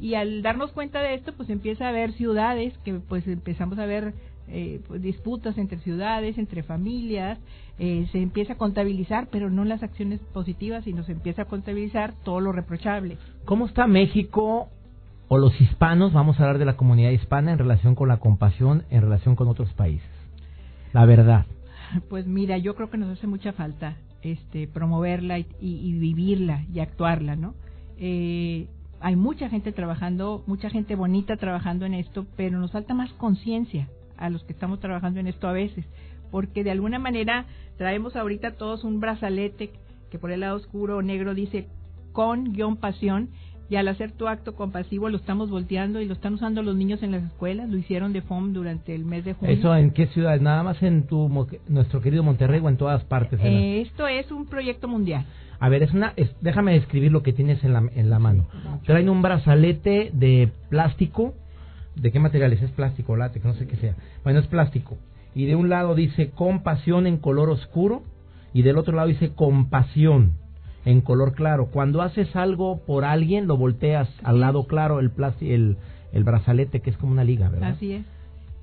Y 0.00 0.14
al 0.14 0.42
darnos 0.42 0.72
cuenta 0.72 1.00
de 1.00 1.14
esto, 1.14 1.32
pues 1.32 1.50
empieza 1.50 1.86
a 1.86 1.90
haber 1.90 2.12
ciudades 2.12 2.76
que 2.78 2.94
pues 2.94 3.26
empezamos 3.26 3.78
a 3.78 3.86
ver 3.86 4.14
eh, 4.48 4.80
pues, 4.86 5.00
disputas 5.00 5.56
entre 5.56 5.78
ciudades, 5.78 6.36
entre 6.36 6.62
familias, 6.62 7.38
eh, 7.78 8.06
se 8.12 8.20
empieza 8.20 8.54
a 8.54 8.56
contabilizar, 8.56 9.28
pero 9.30 9.50
no 9.50 9.64
las 9.64 9.82
acciones 9.82 10.20
positivas, 10.32 10.84
sino 10.84 11.04
se 11.04 11.12
empieza 11.12 11.42
a 11.42 11.44
contabilizar 11.46 12.14
todo 12.24 12.40
lo 12.40 12.52
reprochable. 12.52 13.18
¿Cómo 13.44 13.66
está 13.66 13.86
México 13.86 14.68
o 15.28 15.38
los 15.38 15.58
hispanos, 15.60 16.12
vamos 16.12 16.38
a 16.38 16.42
hablar 16.42 16.58
de 16.58 16.66
la 16.66 16.76
comunidad 16.76 17.10
hispana 17.10 17.52
en 17.52 17.58
relación 17.58 17.94
con 17.94 18.08
la 18.08 18.18
compasión, 18.18 18.84
en 18.90 19.02
relación 19.02 19.36
con 19.36 19.48
otros 19.48 19.72
países? 19.72 20.08
La 20.92 21.06
verdad. 21.06 21.46
Pues 22.08 22.26
mira, 22.26 22.58
yo 22.58 22.74
creo 22.74 22.90
que 22.90 22.98
nos 22.98 23.10
hace 23.16 23.26
mucha 23.26 23.52
falta 23.52 23.96
este 24.22 24.68
promoverla 24.68 25.38
y, 25.38 25.44
vivirla 25.98 26.64
y 26.72 26.80
actuarla, 26.80 27.36
¿no? 27.36 27.54
Eh, 27.98 28.66
hay 29.00 29.16
mucha 29.16 29.48
gente 29.48 29.72
trabajando, 29.72 30.44
mucha 30.46 30.70
gente 30.70 30.94
bonita 30.94 31.36
trabajando 31.36 31.86
en 31.86 31.94
esto, 31.94 32.26
pero 32.36 32.58
nos 32.58 32.72
falta 32.72 32.94
más 32.94 33.12
conciencia 33.14 33.88
a 34.22 34.30
los 34.30 34.44
que 34.44 34.52
estamos 34.52 34.80
trabajando 34.80 35.20
en 35.20 35.26
esto 35.26 35.48
a 35.48 35.52
veces, 35.52 35.84
porque 36.30 36.64
de 36.64 36.70
alguna 36.70 36.98
manera 36.98 37.46
traemos 37.76 38.16
ahorita 38.16 38.52
todos 38.52 38.84
un 38.84 39.00
brazalete 39.00 39.70
que 40.10 40.18
por 40.18 40.30
el 40.30 40.40
lado 40.40 40.56
oscuro 40.56 40.98
o 40.98 41.02
negro 41.02 41.34
dice 41.34 41.66
con 42.12 42.52
guion 42.52 42.76
pasión 42.76 43.30
y 43.68 43.76
al 43.76 43.88
hacer 43.88 44.12
tu 44.12 44.28
acto 44.28 44.54
compasivo 44.54 45.08
lo 45.08 45.16
estamos 45.16 45.50
volteando 45.50 46.00
y 46.00 46.04
lo 46.04 46.12
están 46.12 46.34
usando 46.34 46.62
los 46.62 46.76
niños 46.76 47.02
en 47.02 47.10
las 47.10 47.24
escuelas, 47.24 47.70
lo 47.70 47.78
hicieron 47.78 48.12
de 48.12 48.20
FOM 48.20 48.52
durante 48.52 48.94
el 48.94 49.04
mes 49.04 49.24
de 49.24 49.32
junio. 49.32 49.54
¿Eso 49.54 49.74
en 49.74 49.92
qué 49.92 50.06
ciudad? 50.08 50.38
¿Nada 50.40 50.62
más 50.62 50.82
en 50.82 51.06
tu, 51.06 51.28
nuestro 51.68 52.02
querido 52.02 52.22
Monterrey 52.22 52.60
o 52.62 52.68
en 52.68 52.76
todas 52.76 53.02
partes? 53.04 53.40
Eh, 53.42 53.80
esto 53.80 54.06
es 54.06 54.30
un 54.30 54.46
proyecto 54.46 54.88
mundial. 54.88 55.24
A 55.58 55.68
ver, 55.70 55.82
es 55.82 55.92
una, 55.94 56.12
déjame 56.42 56.74
describir 56.74 57.12
lo 57.12 57.22
que 57.22 57.32
tienes 57.32 57.64
en 57.64 57.72
la, 57.72 57.88
en 57.94 58.10
la 58.10 58.18
mano. 58.18 58.46
Traen 58.84 59.08
un 59.08 59.22
brazalete 59.22 60.10
de 60.12 60.50
plástico 60.68 61.34
¿De 61.96 62.10
qué 62.10 62.18
materiales? 62.18 62.62
Es 62.62 62.70
plástico, 62.70 63.16
látex, 63.16 63.44
no 63.44 63.54
sé 63.54 63.66
qué 63.66 63.76
sea. 63.76 63.94
Bueno, 64.24 64.40
es 64.40 64.46
plástico. 64.46 64.96
Y 65.34 65.46
de 65.46 65.56
un 65.56 65.68
lado 65.68 65.94
dice 65.94 66.30
compasión 66.30 67.06
en 67.06 67.18
color 67.18 67.50
oscuro 67.50 68.02
y 68.52 68.62
del 68.62 68.78
otro 68.78 68.94
lado 68.94 69.08
dice 69.08 69.32
compasión 69.34 70.32
en 70.84 71.00
color 71.00 71.34
claro. 71.34 71.66
Cuando 71.66 72.02
haces 72.02 72.34
algo 72.36 72.80
por 72.86 73.04
alguien, 73.04 73.46
lo 73.46 73.56
volteas 73.56 74.08
al 74.22 74.40
lado 74.40 74.66
claro, 74.66 75.00
el, 75.00 75.12
el, 75.40 75.76
el 76.12 76.24
brazalete, 76.24 76.80
que 76.80 76.90
es 76.90 76.96
como 76.96 77.12
una 77.12 77.24
liga, 77.24 77.48
¿verdad? 77.48 77.70
Así 77.70 77.92
es. 77.92 78.04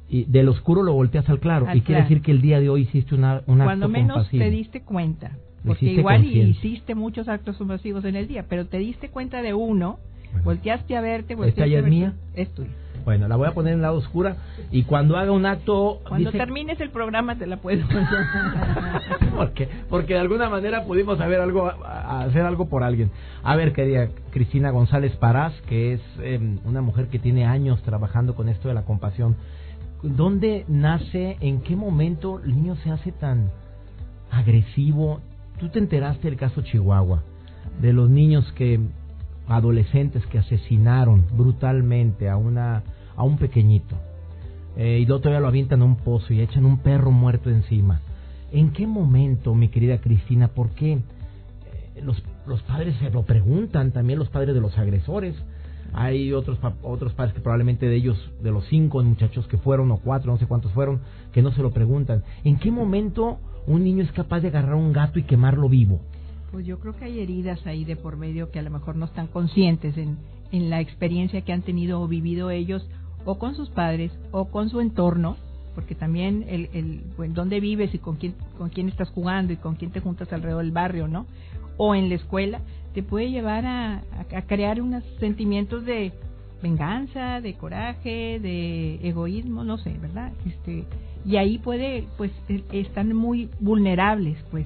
Y 0.09 0.25
del 0.25 0.49
oscuro 0.49 0.81
lo 0.81 0.93
volteas 0.93 1.29
al 1.29 1.39
claro. 1.39 1.67
y 1.73 1.81
quiere 1.81 2.01
decir 2.01 2.21
que 2.21 2.31
el 2.31 2.41
día 2.41 2.59
de 2.59 2.69
hoy 2.69 2.81
hiciste 2.81 3.13
una, 3.13 3.43
un 3.45 3.59
Cuando 3.59 3.87
menos 3.87 4.27
te 4.29 4.49
diste 4.49 4.81
cuenta. 4.81 5.37
Porque 5.65 5.85
igual 5.85 6.25
hiciste 6.25 6.95
muchos 6.95 7.27
actos 7.27 7.57
compasivos 7.57 8.05
en 8.05 8.15
el 8.15 8.27
día, 8.27 8.45
pero 8.47 8.65
te 8.65 8.77
diste 8.77 9.09
cuenta 9.09 9.41
de 9.41 9.53
uno, 9.53 9.99
volteaste 10.43 10.95
a 10.95 11.01
verte. 11.01 11.35
¿Esta 11.45 11.67
ya 11.67 11.79
es 11.79 11.85
mía? 11.85 12.13
Es 12.33 12.49
tuya. 12.53 12.71
Bueno, 13.05 13.27
la 13.27 13.35
voy 13.35 13.47
a 13.47 13.51
poner 13.51 13.73
en 13.73 13.81
lado 13.81 13.97
oscura 13.97 14.35
y 14.71 14.83
cuando 14.83 15.17
haga 15.17 15.31
un 15.31 15.45
acto... 15.45 16.01
Cuando 16.07 16.31
termines 16.31 16.79
el 16.81 16.89
programa 16.89 17.37
te 17.37 17.47
la 17.47 17.57
puedo 17.57 17.83
porque 19.35 19.69
Porque 19.89 20.13
de 20.13 20.19
alguna 20.19 20.49
manera 20.49 20.85
pudimos 20.85 21.19
haber 21.19 21.41
algo, 21.41 21.67
hacer 21.67 22.41
algo 22.41 22.69
por 22.69 22.83
alguien. 22.83 23.11
A 23.43 23.55
ver, 23.55 23.73
querida 23.73 24.09
Cristina 24.31 24.71
González 24.71 25.15
Parás, 25.15 25.53
que 25.67 25.93
es 25.93 26.01
em, 26.21 26.59
una 26.65 26.81
mujer 26.81 27.07
que 27.07 27.19
tiene 27.19 27.45
años 27.45 27.81
trabajando 27.83 28.35
con 28.35 28.49
esto 28.49 28.67
de 28.67 28.73
la 28.73 28.83
compasión. 28.83 29.35
¿Dónde 30.01 30.65
nace, 30.67 31.37
en 31.41 31.61
qué 31.61 31.75
momento 31.75 32.39
el 32.43 32.55
niño 32.55 32.75
se 32.77 32.91
hace 32.91 33.11
tan 33.11 33.51
agresivo? 34.31 35.19
Tú 35.59 35.69
te 35.69 35.79
enteraste 35.79 36.29
del 36.29 36.37
caso 36.37 36.61
Chihuahua, 36.61 37.23
de 37.81 37.91
los 37.91 38.09
niños 38.09 38.49
que 38.53 38.79
adolescentes 39.49 40.25
que 40.27 40.37
asesinaron 40.37 41.25
brutalmente 41.35 42.29
a 42.29 42.37
una 42.37 42.83
a 43.15 43.23
un 43.23 43.37
pequeñito 43.37 43.97
eh, 44.77 44.99
y 45.01 45.05
todavía 45.05 45.41
lo 45.41 45.47
avientan 45.47 45.81
a 45.81 45.85
un 45.85 45.97
pozo 45.97 46.33
y 46.33 46.39
echan 46.39 46.65
un 46.65 46.77
perro 46.77 47.11
muerto 47.11 47.49
encima. 47.49 47.99
¿En 48.51 48.71
qué 48.71 48.87
momento, 48.87 49.53
mi 49.53 49.67
querida 49.67 49.99
Cristina, 49.99 50.47
por 50.47 50.69
qué 50.69 50.93
eh, 50.93 51.01
los, 52.01 52.23
los 52.47 52.61
padres 52.63 52.95
se 52.99 53.09
lo 53.09 53.23
preguntan, 53.23 53.91
también 53.91 54.19
los 54.19 54.29
padres 54.29 54.55
de 54.55 54.61
los 54.61 54.77
agresores? 54.77 55.35
Hay 55.91 56.31
otros, 56.31 56.59
otros 56.81 57.13
padres 57.13 57.33
que 57.33 57.41
probablemente 57.41 57.87
de 57.87 57.95
ellos, 57.95 58.31
de 58.41 58.51
los 58.51 58.65
cinco 58.67 59.03
muchachos 59.03 59.47
que 59.47 59.57
fueron, 59.57 59.91
o 59.91 59.97
cuatro, 59.97 60.31
no 60.31 60.37
sé 60.37 60.45
cuántos 60.45 60.71
fueron, 60.71 61.01
que 61.33 61.41
no 61.41 61.51
se 61.51 61.61
lo 61.61 61.71
preguntan. 61.71 62.23
¿En 62.43 62.57
qué 62.57 62.71
momento 62.71 63.39
un 63.67 63.83
niño 63.83 64.03
es 64.03 64.11
capaz 64.11 64.39
de 64.39 64.47
agarrar 64.47 64.75
un 64.75 64.93
gato 64.93 65.19
y 65.19 65.23
quemarlo 65.23 65.67
vivo? 65.67 65.99
Pues 66.51 66.65
yo 66.65 66.79
creo 66.79 66.95
que 66.95 67.05
hay 67.05 67.19
heridas 67.19 67.65
ahí 67.67 67.85
de 67.85 67.95
por 67.95 68.17
medio 68.17 68.51
que 68.51 68.59
a 68.59 68.63
lo 68.63 68.71
mejor 68.71 68.95
no 68.95 69.05
están 69.05 69.27
conscientes 69.27 69.97
en, 69.97 70.17
en 70.51 70.69
la 70.69 70.81
experiencia 70.81 71.41
que 71.41 71.53
han 71.53 71.61
tenido 71.61 72.01
o 72.01 72.07
vivido 72.07 72.49
ellos 72.49 72.87
o 73.25 73.37
con 73.37 73.55
sus 73.55 73.69
padres 73.69 74.11
o 74.31 74.45
con 74.45 74.69
su 74.69 74.81
entorno, 74.81 75.37
porque 75.75 75.95
también 75.95 76.45
el, 76.47 76.69
el 76.73 77.33
dónde 77.33 77.59
vives 77.59 77.93
y 77.93 77.99
con 77.99 78.15
quién, 78.15 78.35
con 78.57 78.69
quién 78.69 78.89
estás 78.89 79.09
jugando 79.09 79.53
y 79.53 79.57
con 79.57 79.75
quién 79.75 79.91
te 79.91 79.99
juntas 79.99 80.31
alrededor 80.33 80.63
del 80.63 80.71
barrio, 80.71 81.07
¿no? 81.07 81.25
O 81.77 81.95
en 81.95 82.09
la 82.09 82.15
escuela, 82.15 82.61
te 82.93 83.03
puede 83.03 83.29
llevar 83.29 83.65
a, 83.65 84.01
a 84.35 84.41
crear 84.47 84.81
unos 84.81 85.03
sentimientos 85.19 85.85
de 85.85 86.11
venganza, 86.61 87.41
de 87.41 87.53
coraje, 87.53 88.39
de 88.39 88.95
egoísmo, 89.07 89.63
no 89.63 89.77
sé, 89.77 89.95
¿verdad? 89.99 90.33
Este, 90.45 90.85
y 91.25 91.37
ahí 91.37 91.57
puede, 91.57 92.07
pues, 92.17 92.31
están 92.71 93.15
muy 93.15 93.49
vulnerables, 93.59 94.37
pues 94.51 94.65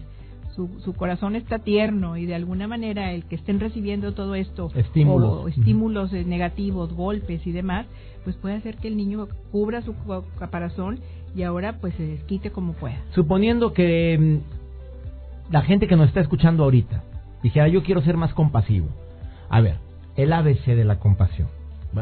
su, 0.55 0.69
su 0.83 0.93
corazón 0.93 1.35
está 1.35 1.59
tierno 1.59 2.17
y 2.17 2.25
de 2.25 2.35
alguna 2.35 2.67
manera 2.67 3.11
el 3.11 3.25
que 3.25 3.35
estén 3.35 3.59
recibiendo 3.59 4.13
todo 4.13 4.35
esto, 4.35 4.71
estímulos, 4.75 5.45
o, 5.45 5.47
estímulos 5.47 6.13
eh, 6.13 6.23
negativos, 6.23 6.93
golpes 6.93 7.45
y 7.47 7.51
demás, 7.51 7.87
pues 8.23 8.35
puede 8.35 8.55
hacer 8.55 8.77
que 8.77 8.87
el 8.87 8.97
niño 8.97 9.27
cubra 9.51 9.81
su 9.81 9.95
caparazón 10.39 10.99
y 11.35 11.43
ahora 11.43 11.77
pues 11.81 11.95
se 11.95 12.05
desquite 12.05 12.51
como 12.51 12.73
pueda. 12.73 13.01
Suponiendo 13.13 13.73
que 13.73 14.17
mm, 14.19 15.51
la 15.51 15.61
gente 15.63 15.87
que 15.87 15.95
nos 15.95 16.07
está 16.07 16.21
escuchando 16.21 16.63
ahorita 16.63 17.03
dijera 17.41 17.67
yo 17.67 17.83
quiero 17.83 18.01
ser 18.01 18.17
más 18.17 18.33
compasivo. 18.33 18.87
A 19.49 19.61
ver, 19.61 19.77
el 20.15 20.31
ABC 20.33 20.65
de 20.65 20.85
la 20.85 20.99
compasión. 20.99 21.47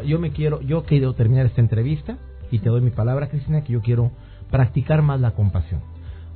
Yo 0.06 0.20
me 0.20 0.32
quiero, 0.32 0.62
yo 0.62 0.84
quiero 0.84 1.14
terminar 1.14 1.46
esta 1.46 1.60
entrevista 1.60 2.18
y 2.50 2.60
te 2.60 2.70
doy 2.70 2.80
mi 2.80 2.92
palabra, 2.92 3.28
Cristina, 3.28 3.64
que 3.64 3.74
yo 3.74 3.82
quiero 3.82 4.12
practicar 4.50 5.02
más 5.02 5.20
la 5.20 5.32
compasión 5.32 5.82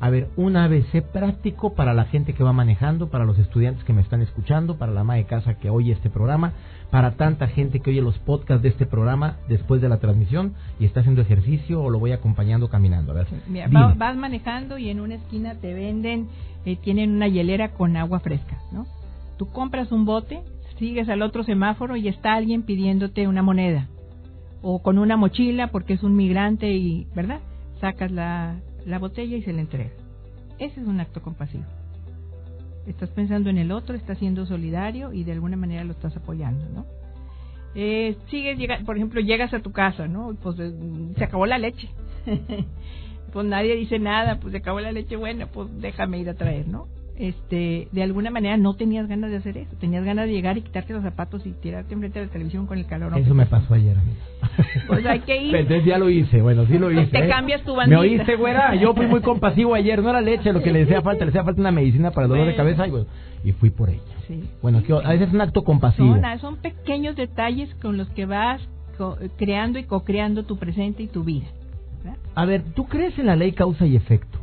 a 0.05 0.09
ver, 0.11 0.29
un 0.35 0.55
ABC 0.55 1.01
práctico 1.01 1.73
para 1.73 1.95
la 1.95 2.05
gente 2.05 2.33
que 2.33 2.43
va 2.43 2.53
manejando, 2.53 3.09
para 3.09 3.25
los 3.25 3.39
estudiantes 3.39 3.83
que 3.85 3.91
me 3.91 4.03
están 4.03 4.21
escuchando, 4.21 4.77
para 4.77 4.91
la 4.91 5.01
ama 5.01 5.15
de 5.15 5.25
casa 5.25 5.55
que 5.55 5.71
oye 5.71 5.93
este 5.93 6.11
programa, 6.11 6.53
para 6.91 7.15
tanta 7.15 7.47
gente 7.47 7.79
que 7.79 7.89
oye 7.89 8.03
los 8.03 8.19
podcasts 8.19 8.61
de 8.61 8.69
este 8.69 8.85
programa 8.85 9.37
después 9.49 9.81
de 9.81 9.89
la 9.89 9.97
transmisión 9.97 10.53
y 10.79 10.85
está 10.85 10.99
haciendo 10.99 11.23
ejercicio 11.23 11.81
o 11.81 11.89
lo 11.89 11.97
voy 11.97 12.11
acompañando 12.11 12.69
caminando. 12.69 13.13
A 13.13 13.15
ver, 13.15 13.27
vas 13.97 14.15
manejando 14.15 14.77
y 14.77 14.91
en 14.91 14.99
una 14.99 15.15
esquina 15.15 15.55
te 15.55 15.73
venden, 15.73 16.27
eh, 16.65 16.75
tienen 16.75 17.09
una 17.09 17.27
hielera 17.27 17.71
con 17.71 17.97
agua 17.97 18.19
fresca, 18.19 18.59
¿no? 18.71 18.85
Tú 19.37 19.47
compras 19.47 19.91
un 19.91 20.05
bote, 20.05 20.43
sigues 20.77 21.09
al 21.09 21.23
otro 21.23 21.43
semáforo 21.43 21.95
y 21.95 22.09
está 22.09 22.35
alguien 22.35 22.61
pidiéndote 22.61 23.27
una 23.27 23.41
moneda 23.41 23.87
o 24.61 24.83
con 24.83 24.99
una 24.99 25.17
mochila 25.17 25.71
porque 25.71 25.93
es 25.93 26.03
un 26.03 26.15
migrante 26.15 26.71
y, 26.73 27.07
¿verdad? 27.15 27.39
Sacas 27.81 28.11
la, 28.11 28.59
la 28.85 28.99
botella 28.99 29.35
y 29.35 29.41
se 29.41 29.53
le 29.53 29.61
entrega. 29.61 29.91
Ese 30.59 30.81
es 30.81 30.87
un 30.87 30.99
acto 30.99 31.21
compasivo. 31.21 31.65
Estás 32.87 33.09
pensando 33.09 33.49
en 33.49 33.57
el 33.57 33.71
otro, 33.71 33.95
estás 33.95 34.17
siendo 34.19 34.45
solidario 34.45 35.11
y 35.11 35.23
de 35.23 35.31
alguna 35.31 35.57
manera 35.57 35.83
lo 35.83 35.91
estás 35.91 36.15
apoyando, 36.15 36.65
¿no? 36.69 36.85
Eh, 37.73 38.15
sigues, 38.29 38.57
llega, 38.57 38.79
por 38.85 38.95
ejemplo, 38.95 39.19
llegas 39.19 39.53
a 39.53 39.59
tu 39.59 39.71
casa, 39.71 40.07
¿no? 40.07 40.35
Pues 40.41 40.57
eh, 40.59 40.73
se 41.17 41.23
acabó 41.23 41.45
la 41.45 41.57
leche. 41.57 41.89
pues 43.33 43.45
nadie 43.45 43.75
dice 43.75 43.99
nada, 43.99 44.39
pues 44.39 44.51
se 44.51 44.59
acabó 44.59 44.79
la 44.79 44.91
leche, 44.91 45.15
bueno, 45.15 45.47
pues 45.47 45.69
déjame 45.81 46.19
ir 46.19 46.29
a 46.29 46.35
traer, 46.35 46.67
¿no? 46.67 46.87
Este, 47.17 47.87
de 47.91 48.03
alguna 48.03 48.29
manera 48.29 48.57
no 48.57 48.73
tenías 48.73 49.07
ganas 49.07 49.31
de 49.31 49.37
hacer 49.37 49.57
eso, 49.57 49.71
tenías 49.79 50.03
ganas 50.03 50.27
de 50.27 50.33
llegar 50.33 50.57
y 50.57 50.61
quitarte 50.61 50.93
los 50.93 51.03
zapatos 51.03 51.45
y 51.45 51.51
tirarte 51.51 51.93
enfrente 51.93 52.19
de 52.19 52.25
la 52.25 52.31
televisión 52.31 52.67
con 52.67 52.77
el 52.77 52.85
calor. 52.85 53.17
Eso 53.17 53.33
me 53.33 53.45
pasó 53.45 53.73
ayer, 53.73 53.95
Pues 54.87 55.05
hay 55.05 55.19
que 55.21 55.41
ir. 55.41 55.55
Entonces 55.55 55.85
ya 55.85 55.97
lo 55.97 56.09
hice, 56.09 56.41
bueno, 56.41 56.65
sí 56.65 56.77
lo 56.77 56.91
hice. 56.91 57.07
Te 57.07 57.25
¿eh? 57.25 57.29
cambias 57.29 57.61
tu 57.63 57.75
bandita. 57.75 58.01
Me 58.01 58.07
oíste, 58.07 58.35
güera, 58.35 58.75
yo 58.75 58.93
fui 58.93 59.07
muy 59.07 59.21
compasivo 59.21 59.73
ayer, 59.73 60.01
no 60.01 60.09
era 60.09 60.21
leche 60.21 60.51
lo 60.51 60.61
que 60.61 60.71
le 60.71 60.79
decía 60.79 61.01
falta, 61.01 61.25
le 61.25 61.31
decía 61.31 61.43
falta 61.43 61.61
una 61.61 61.71
medicina 61.71 62.11
para 62.11 62.25
el 62.25 62.29
dolor 62.29 62.47
de 62.47 62.55
cabeza 62.55 62.87
y, 62.87 63.49
y 63.49 63.51
fui 63.53 63.69
por 63.69 63.89
ella. 63.89 64.01
Sí. 64.27 64.43
Bueno, 64.61 64.81
a 65.03 65.11
veces 65.11 65.29
es 65.29 65.33
un 65.33 65.41
acto 65.41 65.63
compasivo. 65.63 66.17
No, 66.17 66.39
son 66.39 66.57
pequeños 66.57 67.15
detalles 67.15 67.73
con 67.75 67.97
los 67.97 68.09
que 68.09 68.25
vas 68.25 68.61
creando 69.37 69.79
y 69.79 69.83
co-creando 69.83 70.43
tu 70.43 70.57
presente 70.57 71.03
y 71.03 71.07
tu 71.07 71.23
vida. 71.23 71.47
A 72.35 72.45
ver, 72.45 72.63
¿tú 72.75 72.85
crees 72.85 73.17
en 73.17 73.27
la 73.27 73.35
ley 73.35 73.53
causa 73.53 73.85
y 73.85 73.95
efecto? 73.95 74.39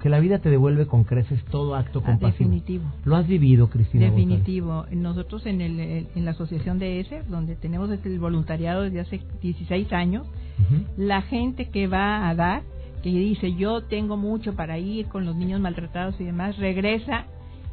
Que 0.00 0.08
la 0.08 0.18
vida 0.18 0.38
te 0.38 0.50
devuelve 0.50 0.86
con 0.86 1.04
creces 1.04 1.44
todo 1.46 1.74
acto 1.74 2.00
ah, 2.02 2.06
compasivo. 2.06 2.50
definitivo. 2.50 2.84
¿Lo 3.04 3.16
has 3.16 3.26
vivido, 3.26 3.68
Cristina? 3.68 4.06
Definitivo. 4.06 4.86
Nosotros 4.90 5.46
en, 5.46 5.60
el, 5.60 5.78
en 5.78 6.24
la 6.24 6.30
asociación 6.32 6.78
de 6.78 7.00
ESE, 7.00 7.22
donde 7.28 7.54
tenemos 7.54 7.90
el 7.90 8.18
voluntariado 8.18 8.82
desde 8.82 9.00
hace 9.00 9.20
16 9.42 9.92
años, 9.92 10.26
la 10.96 11.22
gente 11.22 11.70
que 11.70 11.86
va 11.86 12.28
a 12.28 12.34
dar, 12.34 12.62
que 13.02 13.10
dice 13.10 13.54
yo 13.54 13.82
tengo 13.82 14.16
mucho 14.16 14.54
para 14.54 14.78
ir 14.78 15.06
con 15.06 15.24
los 15.24 15.36
niños 15.36 15.60
maltratados 15.60 16.20
y 16.20 16.24
demás, 16.24 16.58
regresa 16.58 17.26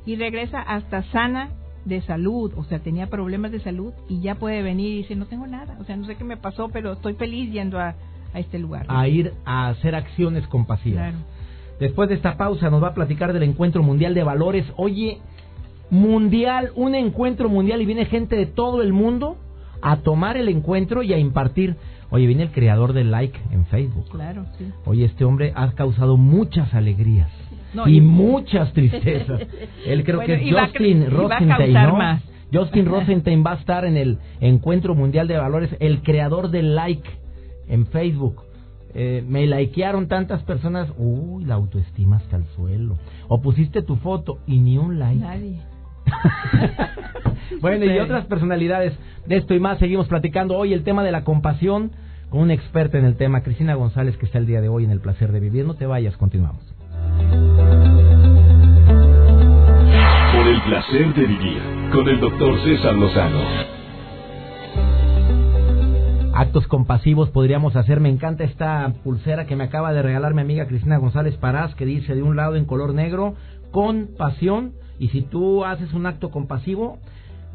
y 0.05 0.15
regresa 0.15 0.61
hasta 0.61 1.03
sana 1.11 1.49
de 1.83 2.01
salud, 2.01 2.53
o 2.57 2.63
sea, 2.65 2.79
tenía 2.79 3.07
problemas 3.07 3.51
de 3.51 3.59
salud 3.59 3.93
y 4.09 4.21
ya 4.21 4.35
puede 4.35 4.61
venir 4.61 4.93
y 4.93 4.97
dice, 4.97 5.15
no 5.15 5.25
tengo 5.25 5.47
nada, 5.47 5.77
o 5.79 5.85
sea, 5.85 5.95
no 5.95 6.05
sé 6.05 6.15
qué 6.15 6.23
me 6.23 6.37
pasó, 6.37 6.69
pero 6.69 6.93
estoy 6.93 7.13
feliz 7.13 7.51
yendo 7.51 7.79
a, 7.79 7.95
a 8.33 8.39
este 8.39 8.59
lugar. 8.59 8.85
A 8.89 9.07
ir 9.07 9.33
a 9.45 9.69
hacer 9.69 9.95
acciones 9.95 10.45
compasivas. 10.47 11.11
Claro. 11.11 11.36
Después 11.79 12.09
de 12.09 12.15
esta 12.15 12.37
pausa 12.37 12.69
nos 12.69 12.81
va 12.81 12.89
a 12.89 12.93
platicar 12.93 13.33
del 13.33 13.43
encuentro 13.43 13.83
mundial 13.83 14.13
de 14.13 14.23
valores. 14.23 14.65
Oye, 14.77 15.19
mundial, 15.89 16.71
un 16.75 16.95
encuentro 16.95 17.49
mundial 17.49 17.81
y 17.81 17.85
viene 17.85 18.05
gente 18.05 18.35
de 18.35 18.45
todo 18.45 18.81
el 18.81 18.93
mundo 18.93 19.37
a 19.81 19.97
tomar 19.97 20.37
el 20.37 20.49
encuentro 20.49 21.03
y 21.03 21.13
a 21.13 21.17
impartir. 21.17 21.75
Oye, 22.09 22.25
viene 22.25 22.43
el 22.43 22.51
creador 22.51 22.93
del 22.93 23.11
like 23.11 23.39
en 23.51 23.65
Facebook. 23.65 24.09
Claro, 24.09 24.45
sí. 24.57 24.71
Oye, 24.85 25.05
este 25.05 25.25
hombre 25.25 25.53
ha 25.55 25.71
causado 25.73 26.17
muchas 26.17 26.73
alegrías 26.73 27.29
y, 27.85 28.01
muchas 28.01 28.73
tristezas. 28.73 29.41
Él 29.85 30.03
creo 30.03 30.21
que 30.21 30.33
es 30.33 30.53
Justin 30.53 31.09
Rosenstein, 31.11 31.73
¿no? 31.73 32.19
Justin 32.51 32.85
Rosenstein 32.89 33.43
va 33.45 33.51
a 33.53 33.55
estar 33.55 33.85
en 33.85 33.97
el 33.97 34.17
encuentro 34.39 34.95
mundial 34.95 35.27
de 35.27 35.37
valores, 35.37 35.75
el 35.79 36.01
creador 36.01 36.49
del 36.49 36.75
like 36.75 37.09
en 37.67 37.85
Facebook. 37.87 38.46
Eh, 38.93 39.23
me 39.27 39.45
likearon 39.45 40.07
tantas 40.07 40.43
personas, 40.43 40.91
uy, 40.97 41.45
la 41.45 41.55
autoestima 41.55 42.17
hasta 42.17 42.37
el 42.37 42.45
suelo. 42.55 42.97
O 43.27 43.41
pusiste 43.41 43.81
tu 43.81 43.95
foto 43.97 44.39
y 44.47 44.59
ni 44.59 44.77
un 44.77 44.99
like. 44.99 45.19
Nadie. 45.19 45.61
bueno, 47.61 47.85
y 47.85 47.99
otras 47.99 48.25
personalidades 48.25 48.97
de 49.25 49.37
esto 49.37 49.53
y 49.53 49.59
más 49.59 49.77
seguimos 49.79 50.07
platicando 50.07 50.57
hoy 50.57 50.73
el 50.73 50.83
tema 50.83 51.03
de 51.03 51.11
la 51.11 51.23
compasión 51.23 51.91
con 52.29 52.41
una 52.41 52.53
experta 52.53 52.97
en 52.97 53.05
el 53.05 53.15
tema, 53.15 53.41
Cristina 53.41 53.75
González, 53.75 54.17
que 54.17 54.25
está 54.25 54.37
el 54.37 54.45
día 54.45 54.61
de 54.61 54.69
hoy 54.69 54.83
en 54.83 54.91
el 54.91 54.99
placer 54.99 55.31
de 55.31 55.39
vivir. 55.39 55.65
No 55.65 55.75
te 55.75 55.85
vayas, 55.85 56.17
continuamos. 56.17 56.63
Por 60.33 60.47
el 60.47 60.61
placer 60.63 61.13
de 61.13 61.25
vivir 61.25 61.61
con 61.91 62.07
el 62.07 62.19
doctor 62.19 62.59
César 62.63 62.95
Lozano 62.95 63.76
actos 66.37 66.67
compasivos 66.67 67.31
podríamos 67.31 67.75
hacer. 67.75 67.99
Me 67.99 68.09
encanta 68.09 68.43
esta 68.43 68.93
pulsera 69.03 69.47
que 69.47 69.55
me 69.55 69.63
acaba 69.63 69.91
de 69.91 70.03
regalar 70.03 70.35
mi 70.35 70.41
amiga 70.41 70.67
Cristina 70.67 70.97
González 70.97 71.35
Parás, 71.37 71.73
que 71.73 71.85
dice 71.85 72.13
de 72.13 72.21
un 72.21 72.35
lado 72.35 72.55
en 72.55 72.65
color 72.65 72.93
negro, 72.93 73.33
con 73.71 74.09
pasión, 74.17 74.73
y 74.99 75.09
si 75.09 75.23
tú 75.23 75.65
haces 75.65 75.93
un 75.93 76.05
acto 76.05 76.29
compasivo, 76.29 76.99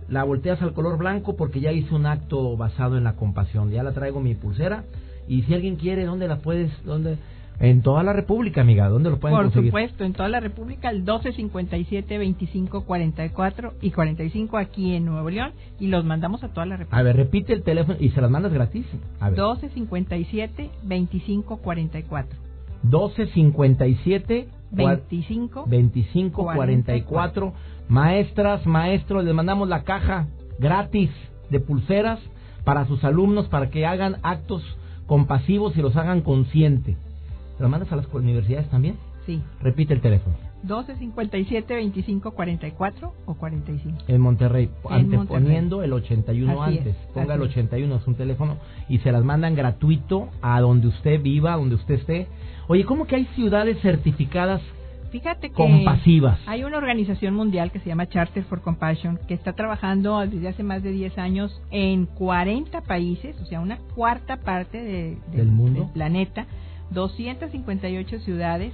la 0.08 0.24
volteas 0.24 0.60
al 0.62 0.72
color 0.72 0.98
blanco 0.98 1.36
porque 1.36 1.60
ya 1.60 1.70
hice 1.70 1.94
un 1.94 2.06
acto 2.06 2.56
basado 2.56 2.98
en 2.98 3.04
la 3.04 3.14
compasión. 3.14 3.70
Ya 3.70 3.84
la 3.84 3.92
traigo 3.92 4.20
mi 4.20 4.34
pulsera, 4.34 4.82
y 5.28 5.42
si 5.42 5.54
alguien 5.54 5.76
quiere, 5.76 6.04
¿dónde 6.04 6.26
la 6.26 6.38
puedes? 6.38 6.72
¿Dónde? 6.84 7.18
En 7.62 7.80
toda 7.82 8.02
la 8.02 8.12
República, 8.12 8.60
amiga, 8.60 8.88
¿dónde 8.88 9.08
lo 9.08 9.20
pueden 9.20 9.36
Por 9.36 9.52
supuesto, 9.52 10.02
en 10.02 10.14
toda 10.14 10.28
la 10.28 10.40
República, 10.40 10.90
el 10.90 11.02
1257 11.02 12.18
25 12.18 12.84
44 12.84 13.74
y 13.80 13.92
45 13.92 14.58
aquí 14.58 14.96
en 14.96 15.04
Nuevo 15.04 15.30
León 15.30 15.52
y 15.78 15.86
los 15.86 16.04
mandamos 16.04 16.42
a 16.42 16.48
toda 16.48 16.66
la 16.66 16.76
República. 16.76 16.98
A 16.98 17.02
ver, 17.04 17.14
repite 17.14 17.52
el 17.52 17.62
teléfono 17.62 17.96
y 18.00 18.10
se 18.10 18.20
las 18.20 18.32
mandas 18.32 18.52
gratis. 18.52 18.84
A 19.20 19.30
ver. 19.30 19.38
1257 19.38 20.70
25 20.82 21.56
44. 21.58 22.38
1257 22.82 24.48
25 24.72 25.64
25 25.64 26.44
44. 26.44 27.52
Maestras, 27.88 28.66
maestros, 28.66 29.24
les 29.24 29.34
mandamos 29.34 29.68
la 29.68 29.84
caja 29.84 30.26
gratis 30.58 31.10
de 31.48 31.60
pulseras 31.60 32.18
para 32.64 32.86
sus 32.88 33.04
alumnos 33.04 33.46
para 33.46 33.70
que 33.70 33.86
hagan 33.86 34.16
actos 34.24 34.64
compasivos 35.06 35.76
y 35.76 35.80
los 35.80 35.94
hagan 35.94 36.22
conscientes. 36.22 36.96
¿Lo 37.62 37.68
mandas 37.68 37.92
a 37.92 37.96
las 37.96 38.12
universidades 38.12 38.68
también? 38.70 38.96
Sí. 39.24 39.40
Repite 39.60 39.94
el 39.94 40.00
teléfono. 40.00 40.34
1257-2544 40.66 43.12
o 43.24 43.34
45. 43.34 43.98
En 44.08 44.20
Monterrey, 44.20 44.68
anteponiendo 44.90 45.84
el 45.84 45.92
81 45.92 46.60
antes. 46.60 46.96
Ponga 47.14 47.36
el 47.36 47.42
81, 47.42 47.94
es 47.94 48.06
un 48.08 48.16
teléfono 48.16 48.56
y 48.88 48.98
se 48.98 49.12
las 49.12 49.22
mandan 49.22 49.54
gratuito 49.54 50.28
a 50.42 50.60
donde 50.60 50.88
usted 50.88 51.22
viva, 51.22 51.54
donde 51.54 51.76
usted 51.76 51.94
esté. 51.94 52.26
Oye, 52.66 52.84
¿cómo 52.84 53.06
que 53.06 53.14
hay 53.14 53.26
ciudades 53.36 53.78
certificadas 53.80 54.60
Fíjate 55.12 55.50
que 55.50 55.54
compasivas. 55.54 56.40
Hay 56.46 56.64
una 56.64 56.78
organización 56.78 57.34
mundial 57.34 57.70
que 57.70 57.78
se 57.78 57.86
llama 57.86 58.08
Charter 58.08 58.42
for 58.44 58.62
Compassion 58.62 59.20
que 59.28 59.34
está 59.34 59.52
trabajando 59.52 60.18
desde 60.20 60.48
hace 60.48 60.64
más 60.64 60.82
de 60.82 60.90
10 60.90 61.18
años 61.18 61.62
en 61.70 62.06
40 62.06 62.80
países, 62.80 63.38
o 63.40 63.44
sea, 63.44 63.60
una 63.60 63.76
cuarta 63.94 64.38
parte 64.38 65.18
del 65.32 65.46
mundo, 65.48 65.82
del 65.82 65.92
planeta 65.92 66.46
258 66.92 68.20
ciudades 68.20 68.72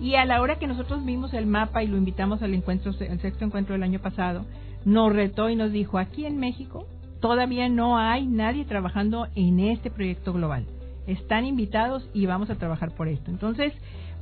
y 0.00 0.16
a 0.16 0.24
la 0.24 0.40
hora 0.40 0.58
que 0.58 0.66
nosotros 0.66 1.04
vimos 1.04 1.34
el 1.34 1.46
mapa 1.46 1.82
y 1.82 1.86
lo 1.86 1.96
invitamos 1.96 2.42
al 2.42 2.54
encuentro, 2.54 2.92
el 2.98 3.20
sexto 3.20 3.44
encuentro 3.44 3.74
del 3.74 3.82
año 3.82 4.00
pasado, 4.00 4.44
nos 4.84 5.12
retó 5.12 5.48
y 5.50 5.56
nos 5.56 5.72
dijo, 5.72 5.98
aquí 5.98 6.26
en 6.26 6.38
México 6.38 6.86
todavía 7.20 7.68
no 7.68 7.98
hay 7.98 8.26
nadie 8.26 8.64
trabajando 8.64 9.28
en 9.34 9.60
este 9.60 9.90
proyecto 9.90 10.32
global. 10.32 10.66
Están 11.06 11.46
invitados 11.46 12.08
y 12.12 12.26
vamos 12.26 12.50
a 12.50 12.56
trabajar 12.56 12.90
por 12.94 13.08
esto. 13.08 13.30
Entonces, 13.30 13.72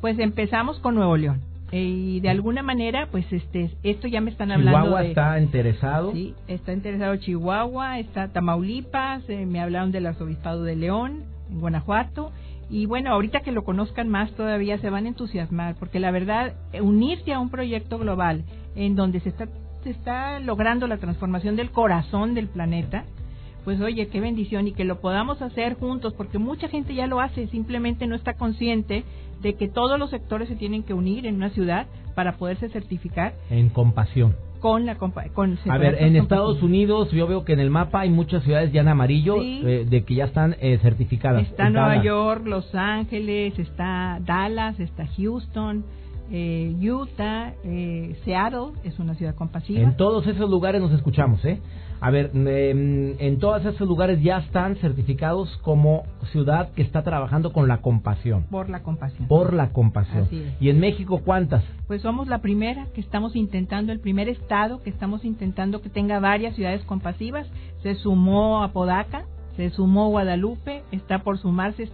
pues 0.01 0.19
empezamos 0.19 0.79
con 0.81 0.95
Nuevo 0.95 1.17
León. 1.17 1.41
Y 1.73 2.21
de 2.21 2.29
alguna 2.29 2.63
manera, 2.63 3.09
pues 3.11 3.25
este, 3.33 3.71
esto 3.83 4.07
ya 4.07 4.21
me 4.21 4.31
están 4.31 4.53
hablando. 4.53 4.83
Chihuahua 4.83 5.05
está 5.05 5.41
interesado. 5.41 6.13
Sí, 6.13 6.35
está 6.47 6.75
interesado 6.75 7.17
Chihuahua, 7.17 7.99
está 7.99 8.29
Tamaulipas, 8.29 9.23
eh, 9.31 9.47
me 9.47 9.59
hablaron 9.59 9.91
del 9.91 10.07
arzobispado 10.07 10.65
de 10.65 10.77
León, 10.77 11.25
en 11.51 11.61
Guanajuato, 11.61 12.31
y 12.73 12.87
bueno, 12.87 13.11
ahorita 13.11 13.41
que 13.41 13.53
lo 13.53 13.65
conozcan 13.65 14.09
más 14.09 14.33
todavía 14.33 14.79
se 14.79 14.89
van 14.89 15.05
a 15.05 15.09
entusiasmar, 15.09 15.77
porque 15.79 16.01
la 16.01 16.11
verdad, 16.11 16.55
unirse 16.81 17.35
a 17.35 17.39
un 17.39 17.51
proyecto 17.51 17.99
global 17.99 18.45
en 18.75 18.97
donde 18.97 19.21
se 19.21 19.29
está, 19.29 19.47
se 19.85 19.91
está 19.91 20.41
logrando 20.41 20.87
la 20.87 20.97
transformación 20.97 21.55
del 21.55 21.71
corazón 21.71 22.33
del 22.33 22.49
planeta, 22.49 23.05
pues 23.67 23.79
oye, 23.83 24.09
qué 24.09 24.21
bendición 24.21 24.69
y 24.69 24.73
que 24.73 24.85
lo 24.85 25.03
podamos 25.03 25.43
hacer 25.43 25.75
juntos, 25.75 26.15
porque 26.15 26.39
mucha 26.39 26.69
gente 26.69 26.95
ya 26.95 27.07
lo 27.07 27.21
hace, 27.21 27.47
simplemente 27.49 28.07
no 28.07 28.17
está 28.17 28.39
consciente 28.39 29.05
de 29.43 29.55
que 29.55 29.69
todos 29.69 29.99
los 29.99 30.09
sectores 30.09 30.49
se 30.49 30.57
tienen 30.57 30.83
que 30.83 30.95
unir 30.95 31.27
en 31.27 31.35
una 31.35 31.51
ciudad 31.51 31.87
para 32.15 32.39
poderse 32.39 32.71
certificar. 32.71 33.35
En 33.51 33.69
compasión 33.69 34.35
con 34.63 34.87
la 34.87 34.95
con 34.95 35.59
A 35.69 35.77
ver, 35.77 35.97
en 35.99 36.15
Estados 36.15 36.63
Unidos 36.63 37.11
yo 37.11 37.27
veo 37.27 37.45
que 37.45 37.53
en 37.53 37.59
el 37.59 37.69
mapa 37.69 38.01
hay 38.01 38.11
muchas 38.11 38.45
ciudades 38.45 38.73
ya 38.73 38.83
en 38.83 38.89
amarillo 38.89 39.43
eh, 39.43 39.85
de 39.91 40.05
que 40.05 40.15
ya 40.15 40.27
están 40.27 40.57
eh, 40.61 40.79
certificadas. 40.81 41.43
Está 41.43 41.69
Nueva 41.69 42.01
York, 42.03 42.47
Los 42.47 42.73
Ángeles, 42.73 43.59
está 43.59 44.21
Dallas, 44.25 44.79
está 44.79 45.05
Houston, 45.17 45.85
eh, 46.33 46.75
Utah, 46.81 47.53
Seattle 48.25 48.73
es 48.85 48.99
una 48.99 49.15
ciudad 49.15 49.35
compasiva. 49.35 49.81
En 49.81 49.97
todos 49.97 50.27
esos 50.27 50.49
lugares 50.49 50.81
nos 50.81 50.93
escuchamos, 50.93 51.45
¿eh? 51.45 51.61
A 52.03 52.11
ver, 52.11 52.33
em, 52.35 53.15
en 53.21 53.39
todos 53.39 53.65
esos 53.65 53.87
lugares 53.87 54.21
ya 54.21 54.39
están 54.39 54.75
certificados 54.77 55.57
como 55.59 56.03
ciudad 56.33 56.73
que 56.73 56.83
está 56.83 57.05
trabajando 57.05 57.53
con 57.53 57.69
la 57.69 57.81
compasión. 57.81 58.43
Por 58.51 58.71
la 58.71 58.83
compasión. 58.83 59.29
Por 59.29 59.53
la 59.53 59.71
compasión. 59.71 60.27
¿Y 60.59 60.69
en 60.69 60.81
México 60.81 61.21
cuántas? 61.25 61.63
Pues 61.87 62.03
somos 62.03 62.27
la 62.27 62.39
primera 62.39 62.89
que 62.93 63.01
estamos 63.01 63.37
intentando, 63.37 63.93
el 63.93 64.01
primer 64.01 64.29
estado 64.29 64.83
que 64.83 64.91
estamos 64.91 65.25
intentando 65.25 65.81
que 65.81 65.91
tenga 65.91 66.19
varias 66.19 66.57
ciudades 66.57 66.83
compasivas. 66.87 67.47
Se 67.85 67.95
sumó 67.95 68.65
a 68.65 68.73
Podaca, 68.73 69.27
se 69.55 69.71
sumó 69.71 70.09
Guadalupe, 70.09 70.83
está 70.91 71.21
por 71.21 71.39
sumarse 71.39 71.85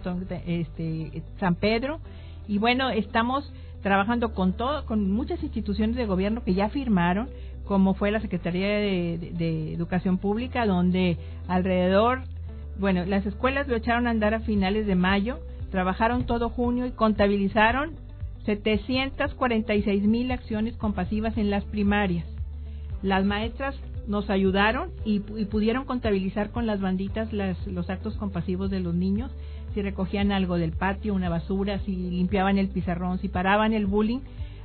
este, 0.46 1.22
San 1.38 1.55
Pedro 1.55 2.01
y 2.46 2.57
bueno, 2.57 2.88
estamos 2.88 3.53
trabajando 3.82 4.34
con 4.34 4.54
todo, 4.54 4.84
con 4.86 5.10
muchas 5.10 5.42
instituciones 5.42 5.96
de 5.96 6.06
gobierno 6.06 6.44
que 6.44 6.54
ya 6.54 6.68
firmaron, 6.68 7.28
como 7.64 7.94
fue 7.94 8.10
la 8.10 8.20
Secretaría 8.20 8.66
de, 8.66 9.74
Educación 9.74 10.18
Pública, 10.18 10.66
donde 10.66 11.18
alrededor, 11.46 12.22
bueno, 12.78 13.04
las 13.04 13.26
escuelas 13.26 13.68
lo 13.68 13.76
echaron 13.76 14.06
a 14.06 14.10
andar 14.10 14.34
a 14.34 14.40
finales 14.40 14.86
de 14.86 14.94
mayo, 14.94 15.38
trabajaron 15.70 16.24
todo 16.24 16.48
junio 16.48 16.86
y 16.86 16.92
contabilizaron 16.92 17.96
746 18.46 20.04
mil 20.04 20.30
acciones 20.32 20.76
compasivas 20.76 21.36
en 21.36 21.50
las 21.50 21.64
primarias. 21.64 22.24
Las 23.02 23.24
maestras 23.24 23.76
nos 24.08 24.30
ayudaron 24.30 24.90
y, 25.04 25.20
pudieron 25.20 25.84
contabilizar 25.84 26.50
con 26.50 26.66
las 26.66 26.80
banditas 26.80 27.32
los 27.32 27.90
actos 27.90 28.16
compasivos 28.16 28.70
de 28.70 28.80
los 28.80 28.94
niños, 28.94 29.30
si 29.74 29.82
recogían 29.82 30.32
algo 30.32 30.56
del 30.56 30.72
patio, 30.72 31.14
una 31.14 31.28
basura, 31.28 31.78
si 31.80 31.94
limpiaban 31.94 32.58
el 32.58 32.68
pizarrón, 32.68 33.18
si 33.18 33.28
paraban 33.28 33.74
el 33.74 33.86
bullying. 33.86 34.20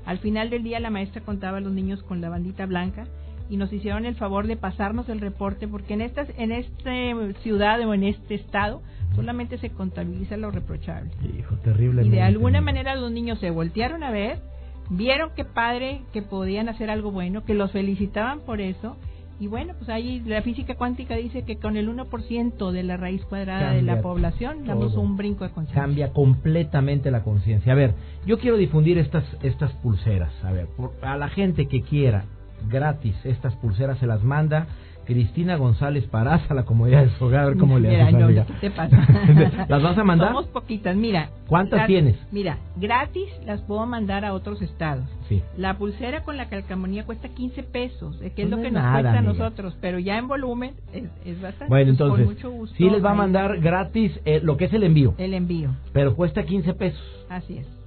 Al 0.06 0.20
final 0.20 0.50
del 0.50 0.64
día 0.64 0.80
la 0.80 0.90
maestra 0.90 1.22
contaba 1.22 1.58
a 1.58 1.62
los 1.62 1.74
niños 1.74 2.02
con 2.04 2.22
la 2.22 2.30
bandita 2.30 2.66
blanca 2.66 3.06
y 3.50 3.58
nos 3.58 3.72
hicieron 3.72 4.06
el 4.06 4.16
favor 4.16 4.48
de 4.48 4.56
pasarnos 4.56 5.10
el 5.10 5.20
reporte 5.20 5.68
porque 5.68 5.94
en 5.94 6.02
esta 6.02 6.26
en 6.38 6.52
esta 6.52 6.92
ciudad 7.42 7.80
o 7.82 7.94
en 7.94 8.04
este 8.04 8.36
estado 8.36 8.82
solamente 9.16 9.58
se 9.58 9.70
contabiliza 9.70 10.38
lo 10.38 10.52
reprochable. 10.52 11.12
Hijo, 11.38 11.56
terrible. 11.58 12.06
Y 12.06 12.10
de 12.10 12.22
alguna 12.22 12.62
manera 12.62 12.96
los 12.96 13.12
niños 13.12 13.40
se 13.40 13.52
voltearon 13.52 14.04
a 14.04 14.12
ver, 14.12 14.40
vieron 14.90 15.32
que 15.36 15.44
padre 15.46 16.02
que 16.14 16.22
podían 16.22 16.70
hacer 16.70 16.90
algo 16.90 17.12
bueno, 17.12 17.44
que 17.44 17.54
los 17.54 17.72
felicitaban 17.72 18.40
por 18.40 18.62
eso 18.62 18.98
y 19.40 19.48
bueno, 19.48 19.74
pues 19.78 19.90
ahí 19.90 20.22
la 20.26 20.42
física 20.42 20.76
cuántica 20.76 21.16
dice 21.16 21.44
que 21.44 21.58
con 21.58 21.76
el 21.78 21.90
1% 21.90 22.72
de 22.72 22.84
la 22.84 22.98
raíz 22.98 23.24
cuadrada 23.26 23.72
de 23.72 23.82
la 23.82 24.02
población 24.02 24.66
damos 24.66 24.96
un 24.96 25.18
brinco 25.18 25.44
de 25.44 25.52
conciencia. 25.52 25.82
Cambia 25.82 26.14
completamente 26.14 27.12
la 27.12 27.24
conciencia. 27.24 27.74
A 27.74 27.76
ver, 27.76 27.94
yo 28.26 28.40
quiero 28.40 28.58
difundir 28.58 28.98
estas 28.98 29.26
estas 29.42 29.72
pulseras. 29.74 30.32
A 30.44 30.52
ver, 30.52 30.68
a 31.02 31.18
la 31.18 31.30
gente 31.30 31.68
que 31.68 31.82
quiera 31.82 32.26
gratis 32.70 33.16
estas 33.26 33.56
pulseras 33.56 33.98
se 34.00 34.08
las 34.08 34.24
manda 34.24 34.68
Cristina 35.06 35.58
González 35.58 36.06
Paraza, 36.08 36.54
la 36.54 36.64
comodidad 36.64 37.04
de 37.04 37.10
su 37.18 37.26
hogar, 37.26 37.42
a 37.42 37.46
ver 37.48 37.58
cómo 37.58 37.80
le 37.80 38.02
haces, 38.02 38.14
no, 38.14 38.28
¿qué 38.28 38.54
te 38.62 38.72
pasa? 38.72 38.98
¿Las 39.70 39.84
vas 39.84 39.98
a 39.98 40.04
mandar? 40.04 40.30
Somos 40.30 40.48
poquitas, 40.48 40.96
mira. 40.96 41.30
¿Cuántas 41.48 41.88
tienes? 41.88 42.16
Mira, 42.32 42.58
gratis 42.78 43.30
las 43.46 43.62
puedo 43.62 43.86
mandar 43.86 44.26
a 44.26 44.34
otros 44.34 44.62
estados. 44.62 45.06
Sí. 45.28 45.42
La 45.58 45.78
pulsera 45.78 46.24
con 46.24 46.38
la 46.38 46.50
calcamonía 46.50 47.06
cuesta 47.06 47.30
15 47.30 47.64
pesos, 47.64 48.18
que 48.36 48.44
es 48.44 48.50
lo 48.50 48.58
que 48.58 48.72
nos 48.72 48.84
cuesta 48.92 49.20
a 49.20 49.22
nosotros, 49.22 49.78
pero 49.82 50.00
ya 50.00 50.18
en 50.18 50.28
volumen 50.28 50.74
es, 50.94 51.42
bastante. 51.42 51.70
Bueno, 51.70 51.92
entonces, 51.92 52.28
sí 52.78 52.90
les 52.90 53.04
va 53.04 53.12
a 53.12 53.16
mandar 53.16 53.60
gratis 53.60 54.20
eh, 54.26 54.40
lo 54.44 54.58
que 54.58 54.66
es 54.66 54.74
el 54.74 54.84
envío. 54.84 55.14
El 55.18 55.34
envío. 55.34 55.70
Pero 55.92 56.16
cuesta 56.16 56.44
15 56.44 56.74
pesos. 56.74 57.26
Así 57.30 57.58
es. 57.58 57.83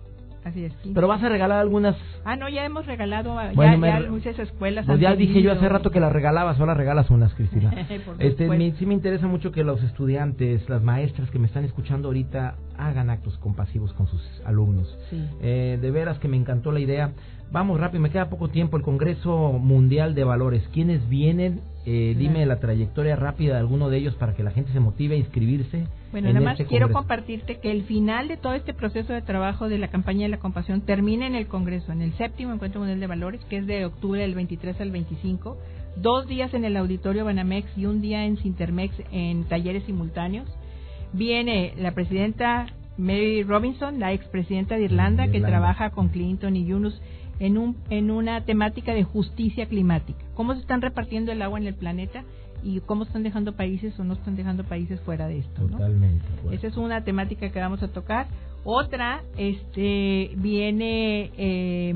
Así 0.47 0.65
es. 0.65 0.73
Pero 0.95 1.09
vas 1.09 1.21
a 1.25 1.29
regalar 1.29 1.59
algunas. 1.59 1.97
Ah, 2.25 2.37
no, 2.37 2.49
ya 2.49 2.65
hemos 2.65 2.87
regalado 2.87 3.37
a 3.37 3.53
ya, 3.53 4.01
muchas 4.09 4.39
escuelas. 4.39 4.87
Pues 4.87 5.01
ya 5.01 5.17
dije 5.17 5.43
yo 5.43 5.51
hace 5.51 5.69
rato 5.69 5.91
que 5.91 5.99
las 5.99 6.13
regalabas, 6.13 6.61
ahora 6.61 6.73
regalas 6.73 7.11
unas, 7.11 7.35
Cristina. 7.35 7.73
este, 8.21 8.47
sí 8.79 8.87
me 8.87 8.95
interesa 8.95 9.27
mucho 9.27 9.51
que 9.51 9.65
los 9.65 9.83
estudiantes, 9.83 10.69
las 10.69 10.85
maestras 10.85 11.33
que 11.33 11.41
me 11.41 11.49
están 11.49 11.65
escuchando 11.65 12.07
ahorita 12.07 12.55
hagan 12.79 13.11
actos 13.11 13.37
compasivos 13.39 13.93
con 13.95 14.07
sus 14.07 14.23
alumnos. 14.45 14.97
Sí. 15.11 15.21
Eh, 15.43 15.81
de 15.83 15.91
veras 15.91 16.21
que 16.21 16.29
me 16.29 16.37
encantó 16.37 16.71
la 16.71 16.79
idea. 16.79 17.11
Vamos 17.53 17.79
rápido, 17.79 18.03
me 18.03 18.11
queda 18.11 18.29
poco 18.29 18.49
tiempo. 18.49 18.77
El 18.77 18.83
Congreso 18.83 19.53
Mundial 19.53 20.15
de 20.15 20.25
Valores. 20.25 20.69
¿Quiénes 20.73 21.09
vienen? 21.09 21.61
Eh, 21.89 22.17
dime 22.19 22.45
la 22.47 22.59
trayectoria 22.59 23.15
rápida 23.15 23.55
de 23.55 23.61
alguno 23.61 23.89
de 23.89 23.99
ellos 23.99 24.17
para 24.17 24.35
que 24.35 24.43
la 24.43 24.51
gente 24.51 24.73
se 24.73 24.81
motive 24.81 25.15
a 25.15 25.19
inscribirse. 25.19 25.85
Bueno, 26.11 26.33
nada 26.33 26.41
más 26.41 26.59
este 26.59 26.67
quiero 26.67 26.91
compartirte 26.91 27.61
que 27.61 27.71
el 27.71 27.85
final 27.85 28.27
de 28.27 28.37
todo 28.37 28.55
este 28.55 28.75
proceso 28.75 29.13
de 29.13 29.23
trabajo 29.23 29.69
de 29.69 29.79
la 29.79 29.87
campaña 29.87 30.23
de 30.23 30.31
la 30.31 30.39
compasión 30.39 30.81
termina 30.81 31.29
en 31.29 31.37
el 31.37 31.47
Congreso, 31.47 31.93
en 31.93 32.03
el 32.03 32.13
séptimo 32.15 32.53
Encuentro 32.53 32.81
Mundial 32.81 32.99
de 32.99 33.07
Valores, 33.07 33.41
que 33.45 33.59
es 33.59 33.67
de 33.69 33.85
octubre 33.85 34.21
del 34.21 34.35
23 34.35 34.81
al 34.81 34.91
25, 34.91 35.57
dos 35.95 36.27
días 36.27 36.53
en 36.55 36.65
el 36.65 36.77
Auditorio 36.77 37.25
Banamex 37.25 37.79
y 37.79 37.87
un 37.87 38.01
día 38.01 38.25
en 38.25 38.37
Sintermex 38.39 38.93
en 39.13 39.45
talleres 39.45 39.85
simultáneos. 39.85 40.49
Viene 41.13 41.73
la 41.79 41.93
presidenta 41.93 42.67
Mary 42.99 43.45
Robinson, 43.45 44.01
la 44.01 44.13
expresidenta 44.13 44.77
de 44.77 44.85
Irlanda, 44.85 45.29
que 45.29 45.41
trabaja 45.41 45.91
con 45.91 46.09
Clinton 46.09 46.57
y 46.57 46.67
Yunus 46.67 47.01
en, 47.39 47.59
un, 47.59 47.77
en 47.91 48.11
una 48.11 48.45
temática 48.45 48.95
de 48.95 49.05
justicia 49.05 49.67
climática. 49.67 50.25
¿Cómo 50.35 50.55
se 50.55 50.61
están 50.61 50.83
repartiendo 50.83 51.33
el 51.33 51.43
agua 51.43 51.59
en 51.59 51.67
el 51.67 51.75
planeta? 51.75 52.25
y 52.63 52.81
cómo 52.81 53.05
están 53.05 53.23
dejando 53.23 53.53
países 53.53 53.97
o 54.01 54.05
no 54.05 54.15
están 54.15 54.35
dejando 54.35 54.65
países 54.65 55.01
fuera 55.03 55.29
de 55.29 55.39
esto. 55.39 55.67
Totalmente. 55.69 56.25
Esa 56.51 56.67
es 56.67 56.77
una 56.77 57.05
temática 57.05 57.49
que 57.51 57.61
vamos 57.61 57.83
a 57.83 57.89
tocar. 57.89 58.27
Otra, 58.65 59.23
este, 59.37 60.33
viene 60.37 61.31
eh, 61.37 61.95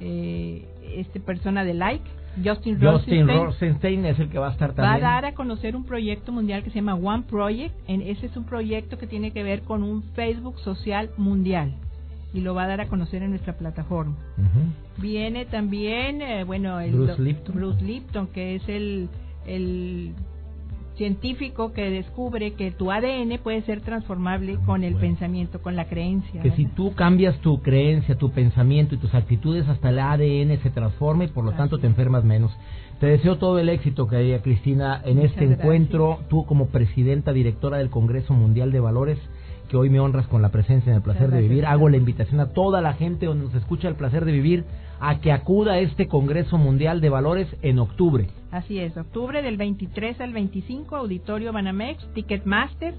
eh, 0.00 0.64
este 0.96 1.20
persona 1.20 1.64
de 1.64 1.74
Like, 1.74 2.04
Justin, 2.42 2.80
Justin 2.80 3.28
Rosenstein. 3.28 4.04
es 4.06 4.18
el 4.18 4.30
que 4.30 4.38
va 4.38 4.48
a 4.48 4.52
estar 4.52 4.72
también. 4.72 5.04
Va 5.04 5.08
a 5.10 5.14
dar 5.14 5.26
a 5.26 5.34
conocer 5.34 5.76
un 5.76 5.84
proyecto 5.84 6.32
mundial 6.32 6.64
que 6.64 6.70
se 6.70 6.76
llama 6.76 6.94
One 6.94 7.24
Project. 7.28 7.74
En, 7.86 8.00
ese 8.00 8.26
es 8.26 8.36
un 8.36 8.44
proyecto 8.44 8.98
que 8.98 9.06
tiene 9.06 9.30
que 9.30 9.42
ver 9.42 9.62
con 9.62 9.82
un 9.82 10.02
Facebook 10.14 10.58
social 10.60 11.10
mundial 11.16 11.74
y 12.34 12.40
lo 12.40 12.54
va 12.54 12.64
a 12.64 12.66
dar 12.66 12.80
a 12.80 12.88
conocer 12.88 13.22
en 13.22 13.30
nuestra 13.30 13.56
plataforma. 13.56 14.16
Viene 14.98 15.44
también, 15.46 16.22
eh, 16.22 16.44
bueno, 16.44 16.80
el 16.80 16.92
Bruce 16.92 17.22
Lipton. 17.22 17.54
Bruce 17.54 17.84
Lipton, 17.84 18.26
que 18.28 18.56
es 18.56 18.68
el, 18.68 19.08
el 19.46 20.14
científico 20.96 21.72
que 21.72 21.90
descubre 21.90 22.52
que 22.52 22.70
tu 22.70 22.90
ADN 22.90 23.38
puede 23.42 23.62
ser 23.62 23.80
transformable 23.80 24.58
con 24.66 24.84
el 24.84 24.94
pensamiento, 24.94 25.60
con 25.60 25.76
la 25.76 25.86
creencia. 25.86 26.40
Que 26.42 26.52
si 26.52 26.66
tú 26.66 26.94
cambias 26.94 27.38
tu 27.40 27.60
creencia, 27.60 28.16
tu 28.16 28.30
pensamiento 28.30 28.94
y 28.94 28.98
tus 28.98 29.14
actitudes, 29.14 29.68
hasta 29.68 29.90
el 29.90 29.98
ADN 29.98 30.62
se 30.62 30.70
transforma 30.70 31.24
y 31.24 31.28
por 31.28 31.44
lo 31.44 31.52
tanto 31.52 31.78
te 31.78 31.86
enfermas 31.86 32.24
menos. 32.24 32.52
Te 33.00 33.06
deseo 33.06 33.36
todo 33.36 33.58
el 33.58 33.68
éxito 33.68 34.06
que 34.06 34.16
haya, 34.16 34.42
Cristina, 34.42 35.02
en 35.04 35.18
este 35.18 35.44
encuentro. 35.44 36.20
Tú 36.28 36.46
como 36.46 36.68
presidenta 36.68 37.32
directora 37.32 37.78
del 37.78 37.90
Congreso 37.90 38.32
Mundial 38.32 38.70
de 38.70 38.78
Valores 38.78 39.18
que 39.72 39.78
hoy 39.78 39.88
me 39.88 40.00
honras 40.00 40.26
con 40.26 40.42
la 40.42 40.50
presencia 40.50 40.90
en 40.90 40.96
el 40.96 41.02
placer 41.02 41.30
de 41.30 41.40
vivir. 41.40 41.64
Hago 41.64 41.88
la 41.88 41.96
invitación 41.96 42.40
a 42.40 42.50
toda 42.50 42.82
la 42.82 42.92
gente 42.92 43.24
donde 43.24 43.46
nos 43.46 43.54
escucha 43.54 43.88
el 43.88 43.94
placer 43.94 44.26
de 44.26 44.32
vivir 44.32 44.66
a 45.00 45.20
que 45.20 45.32
acuda 45.32 45.72
a 45.72 45.78
este 45.78 46.08
Congreso 46.08 46.58
Mundial 46.58 47.00
de 47.00 47.08
Valores 47.08 47.48
en 47.62 47.78
octubre. 47.78 48.26
Así 48.50 48.78
es, 48.78 48.94
octubre 48.98 49.40
del 49.40 49.56
23 49.56 50.20
al 50.20 50.34
25, 50.34 50.94
Auditorio 50.94 51.54
Banamex, 51.54 52.06
Ticketmaster. 52.12 52.92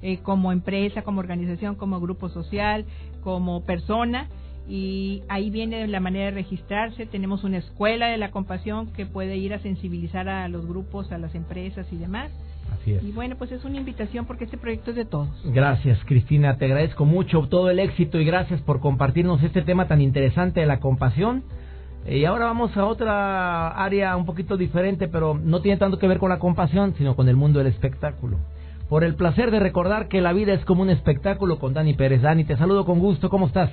eh, 0.04 0.18
como 0.18 0.50
empresa, 0.50 1.02
como 1.02 1.20
organización, 1.20 1.76
como 1.76 2.00
grupo 2.00 2.28
social, 2.28 2.84
como 3.22 3.62
persona. 3.62 4.28
Y 4.68 5.22
ahí 5.28 5.50
viene 5.50 5.86
la 5.88 6.00
manera 6.00 6.26
de 6.26 6.30
registrarse. 6.32 7.06
Tenemos 7.06 7.42
una 7.44 7.58
escuela 7.58 8.08
de 8.08 8.16
la 8.16 8.30
compasión 8.30 8.92
que 8.92 9.06
puede 9.06 9.36
ir 9.36 9.54
a 9.54 9.58
sensibilizar 9.58 10.28
a 10.28 10.48
los 10.48 10.66
grupos, 10.66 11.10
a 11.10 11.18
las 11.18 11.34
empresas 11.34 11.86
y 11.92 11.96
demás. 11.96 12.30
Así 12.72 12.92
es. 12.92 13.02
Y 13.02 13.10
bueno, 13.10 13.36
pues 13.36 13.50
es 13.50 13.64
una 13.64 13.78
invitación 13.78 14.24
porque 14.24 14.44
este 14.44 14.56
proyecto 14.56 14.90
es 14.90 14.96
de 14.96 15.04
todos. 15.04 15.28
Gracias, 15.46 15.98
Cristina. 16.06 16.56
Te 16.58 16.66
agradezco 16.66 17.04
mucho 17.04 17.48
todo 17.48 17.70
el 17.70 17.80
éxito 17.80 18.20
y 18.20 18.24
gracias 18.24 18.60
por 18.62 18.80
compartirnos 18.80 19.42
este 19.42 19.62
tema 19.62 19.88
tan 19.88 20.00
interesante 20.00 20.60
de 20.60 20.66
la 20.66 20.78
compasión. 20.78 21.42
Eh, 22.06 22.18
y 22.18 22.24
ahora 22.24 22.46
vamos 22.46 22.76
a 22.76 22.84
otra 22.84 23.68
área 23.68 24.16
un 24.16 24.26
poquito 24.26 24.56
diferente, 24.56 25.08
pero 25.08 25.34
no 25.34 25.60
tiene 25.60 25.78
tanto 25.78 25.98
que 25.98 26.08
ver 26.08 26.18
con 26.18 26.30
la 26.30 26.38
compasión, 26.38 26.94
sino 26.96 27.16
con 27.16 27.28
el 27.28 27.36
mundo 27.36 27.58
del 27.58 27.68
espectáculo 27.68 28.38
por 28.88 29.04
el 29.04 29.14
placer 29.14 29.50
de 29.50 29.60
recordar 29.60 30.08
que 30.08 30.20
la 30.20 30.32
vida 30.32 30.52
es 30.52 30.64
como 30.64 30.82
un 30.82 30.90
espectáculo 30.90 31.58
con 31.58 31.74
Dani 31.74 31.94
Pérez. 31.94 32.22
Dani, 32.22 32.44
te 32.44 32.56
saludo 32.56 32.84
con 32.84 32.98
gusto, 32.98 33.28
¿cómo 33.28 33.46
estás? 33.46 33.70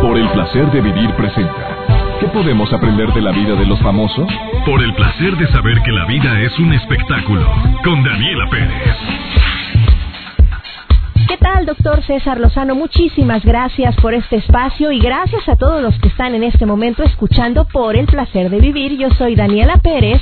Por 0.00 0.16
el 0.16 0.28
placer 0.30 0.70
de 0.72 0.80
vivir 0.80 1.10
presenta. 1.14 1.86
¿Qué 2.20 2.28
podemos 2.28 2.72
aprender 2.72 3.12
de 3.12 3.20
la 3.20 3.32
vida 3.32 3.54
de 3.54 3.66
los 3.66 3.78
famosos? 3.80 4.28
Por 4.64 4.82
el 4.82 4.94
placer 4.94 5.36
de 5.36 5.46
saber 5.48 5.82
que 5.82 5.92
la 5.92 6.06
vida 6.06 6.40
es 6.40 6.58
un 6.58 6.72
espectáculo 6.72 7.46
con 7.84 8.02
Daniela 8.02 8.48
Pérez. 8.50 8.96
¿Qué 11.28 11.36
tal, 11.38 11.66
doctor 11.66 12.02
César 12.04 12.38
Lozano? 12.38 12.74
Muchísimas 12.74 13.44
gracias 13.44 13.96
por 13.96 14.14
este 14.14 14.36
espacio 14.36 14.92
y 14.92 15.00
gracias 15.00 15.48
a 15.48 15.56
todos 15.56 15.82
los 15.82 15.98
que 15.98 16.08
están 16.08 16.34
en 16.34 16.44
este 16.44 16.66
momento 16.66 17.02
escuchando 17.02 17.66
por 17.66 17.96
el 17.96 18.06
placer 18.06 18.48
de 18.48 18.60
vivir. 18.60 18.96
Yo 18.96 19.10
soy 19.10 19.34
Daniela 19.34 19.78
Pérez 19.78 20.20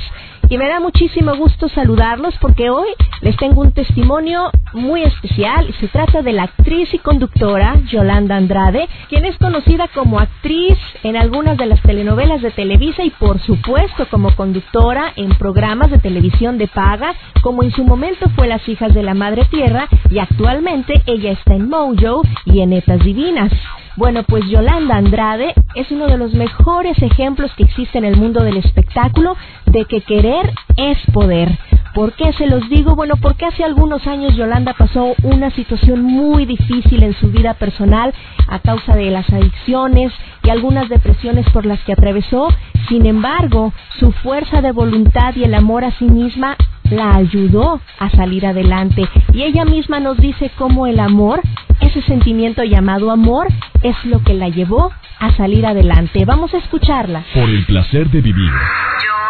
y 0.49 0.57
me 0.57 0.67
da 0.67 0.79
muchísimo 0.79 1.35
gusto 1.35 1.69
saludarlos 1.69 2.35
porque 2.41 2.69
hoy 2.69 2.87
les 3.21 3.35
tengo 3.37 3.61
un 3.61 3.71
testimonio 3.71 4.51
muy 4.73 5.03
especial. 5.03 5.73
Se 5.79 5.87
trata 5.87 6.21
de 6.21 6.33
la 6.33 6.43
actriz 6.43 6.93
y 6.93 6.99
conductora 6.99 7.75
Yolanda 7.91 8.35
Andrade, 8.35 8.87
quien 9.09 9.25
es 9.25 9.37
conocida 9.37 9.87
como 9.93 10.19
actriz 10.19 10.77
en 11.03 11.15
algunas 11.15 11.57
de 11.57 11.65
las 11.65 11.81
telenovelas 11.81 12.41
de 12.41 12.51
Televisa 12.51 13.03
y 13.03 13.09
por 13.11 13.39
supuesto 13.39 14.07
como 14.09 14.35
conductora 14.35 15.13
en 15.15 15.29
programas 15.29 15.91
de 15.91 15.99
televisión 15.99 16.57
de 16.57 16.67
paga, 16.67 17.13
como 17.41 17.63
en 17.63 17.71
su 17.71 17.83
momento 17.83 18.29
fue 18.35 18.47
Las 18.47 18.67
hijas 18.67 18.93
de 18.93 19.03
la 19.03 19.13
Madre 19.13 19.45
Tierra 19.45 19.87
y 20.09 20.19
actualmente 20.19 21.01
ella 21.05 21.31
está 21.31 21.53
en 21.55 21.69
Mojo 21.69 22.23
y 22.45 22.61
en 22.61 22.71
Netas 22.71 23.03
Divinas. 23.03 23.51
Bueno, 23.97 24.23
pues 24.23 24.43
Yolanda 24.49 24.97
Andrade 24.97 25.53
es 25.73 25.89
uno 25.89 26.07
de 26.07 26.17
los 26.17 26.33
mejores 26.33 27.01
ejemplos 27.01 27.51
que 27.55 27.63
existe 27.63 27.97
en 27.97 28.03
el 28.03 28.17
mundo 28.17 28.43
del 28.43 28.57
espectáculo 28.57 29.37
de 29.65 29.85
que 29.85 30.01
querer 30.01 30.51
es 30.75 30.97
poder. 31.13 31.57
¿Por 31.95 32.11
qué 32.11 32.33
se 32.33 32.45
los 32.45 32.67
digo? 32.69 32.93
Bueno, 32.93 33.15
porque 33.21 33.45
hace 33.45 33.63
algunos 33.63 34.05
años 34.05 34.35
Yolanda 34.35 34.73
pasó 34.73 35.15
una 35.23 35.49
situación 35.51 36.03
muy 36.03 36.45
difícil 36.45 37.01
en 37.03 37.13
su 37.13 37.31
vida 37.31 37.53
personal 37.53 38.13
a 38.49 38.59
causa 38.59 38.97
de 38.97 39.09
las 39.11 39.31
adicciones 39.31 40.11
y 40.43 40.49
algunas 40.49 40.89
depresiones 40.89 41.49
por 41.51 41.65
las 41.65 41.79
que 41.85 41.93
atravesó. 41.93 42.49
Sin 42.89 43.05
embargo, 43.05 43.71
su 43.97 44.11
fuerza 44.11 44.61
de 44.61 44.73
voluntad 44.73 45.33
y 45.37 45.45
el 45.45 45.55
amor 45.55 45.85
a 45.85 45.91
sí 45.91 46.03
misma 46.03 46.57
la 46.91 47.15
ayudó 47.15 47.79
a 47.97 48.09
salir 48.09 48.45
adelante. 48.45 49.07
Y 49.31 49.43
ella 49.43 49.63
misma 49.63 50.01
nos 50.01 50.17
dice 50.17 50.51
cómo 50.57 50.87
el 50.87 50.99
amor, 50.99 51.39
ese 51.79 52.01
sentimiento 52.01 52.61
llamado 52.65 53.09
amor, 53.09 53.47
es 53.83 53.95
lo 54.03 54.21
que 54.21 54.33
la 54.33 54.49
llevó 54.49 54.91
a 55.19 55.31
salir 55.37 55.65
adelante. 55.65 56.25
Vamos 56.25 56.53
a 56.53 56.57
escucharla. 56.57 57.23
Por 57.33 57.49
el 57.49 57.65
placer 57.65 58.09
de 58.09 58.19
vivir. 58.19 58.51
Yo 58.51 59.24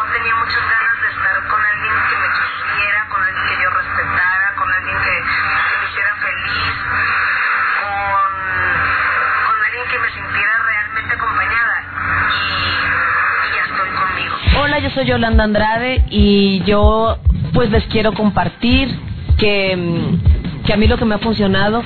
Hola, 14.75 14.89
yo 14.89 14.93
soy 14.93 15.05
Yolanda 15.05 15.45
Andrade 15.45 16.03
y 16.09 16.61
yo 16.65 17.17
pues 17.53 17.71
les 17.71 17.85
quiero 17.85 18.11
compartir 18.13 18.93
que, 19.37 19.73
mm, 19.73 20.63
que 20.65 20.73
a 20.73 20.75
mí 20.75 20.85
lo 20.85 20.97
que 20.97 21.05
me 21.05 21.15
ha 21.15 21.19
funcionado 21.19 21.81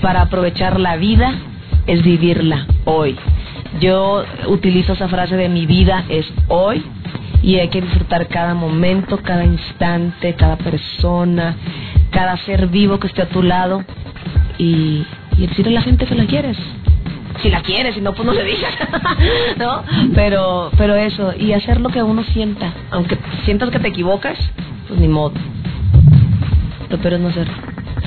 para 0.00 0.22
aprovechar 0.22 0.78
la 0.78 0.94
vida 0.94 1.34
es 1.88 2.00
vivirla 2.04 2.68
hoy. 2.84 3.16
Yo 3.80 4.24
utilizo 4.46 4.92
esa 4.92 5.08
frase 5.08 5.36
de 5.36 5.48
mi 5.48 5.66
vida 5.66 6.04
es 6.08 6.32
hoy 6.46 6.84
y 7.42 7.56
hay 7.56 7.70
que 7.70 7.80
disfrutar 7.80 8.28
cada 8.28 8.54
momento, 8.54 9.18
cada 9.18 9.44
instante, 9.44 10.34
cada 10.34 10.58
persona, 10.58 11.56
cada 12.12 12.36
ser 12.36 12.68
vivo 12.68 13.00
que 13.00 13.08
esté 13.08 13.22
a 13.22 13.28
tu 13.28 13.42
lado 13.42 13.82
y, 14.58 15.04
y 15.36 15.46
decirle 15.48 15.72
a 15.72 15.80
la 15.80 15.82
gente 15.82 16.06
que 16.06 16.14
la 16.14 16.26
quieres. 16.26 16.56
Si 17.42 17.50
la 17.50 17.62
quieres, 17.62 17.94
si 17.94 18.00
no, 18.00 18.12
pues 18.12 18.26
no 18.26 18.32
le 18.32 18.44
digas, 18.44 18.74
¿no? 19.58 19.84
Pero, 20.14 20.70
pero 20.76 20.94
eso, 20.96 21.32
y 21.38 21.52
hacer 21.52 21.80
lo 21.80 21.88
que 21.88 22.02
uno 22.02 22.24
sienta, 22.24 22.72
aunque 22.90 23.18
sientas 23.44 23.70
que 23.70 23.78
te 23.78 23.88
equivocas, 23.88 24.38
pues 24.88 24.98
ni 24.98 25.08
modo. 25.08 25.34
Lo 26.88 26.98
peor 26.98 27.14
es 27.14 27.20
no 27.20 27.28
hacerlo. 27.28 27.54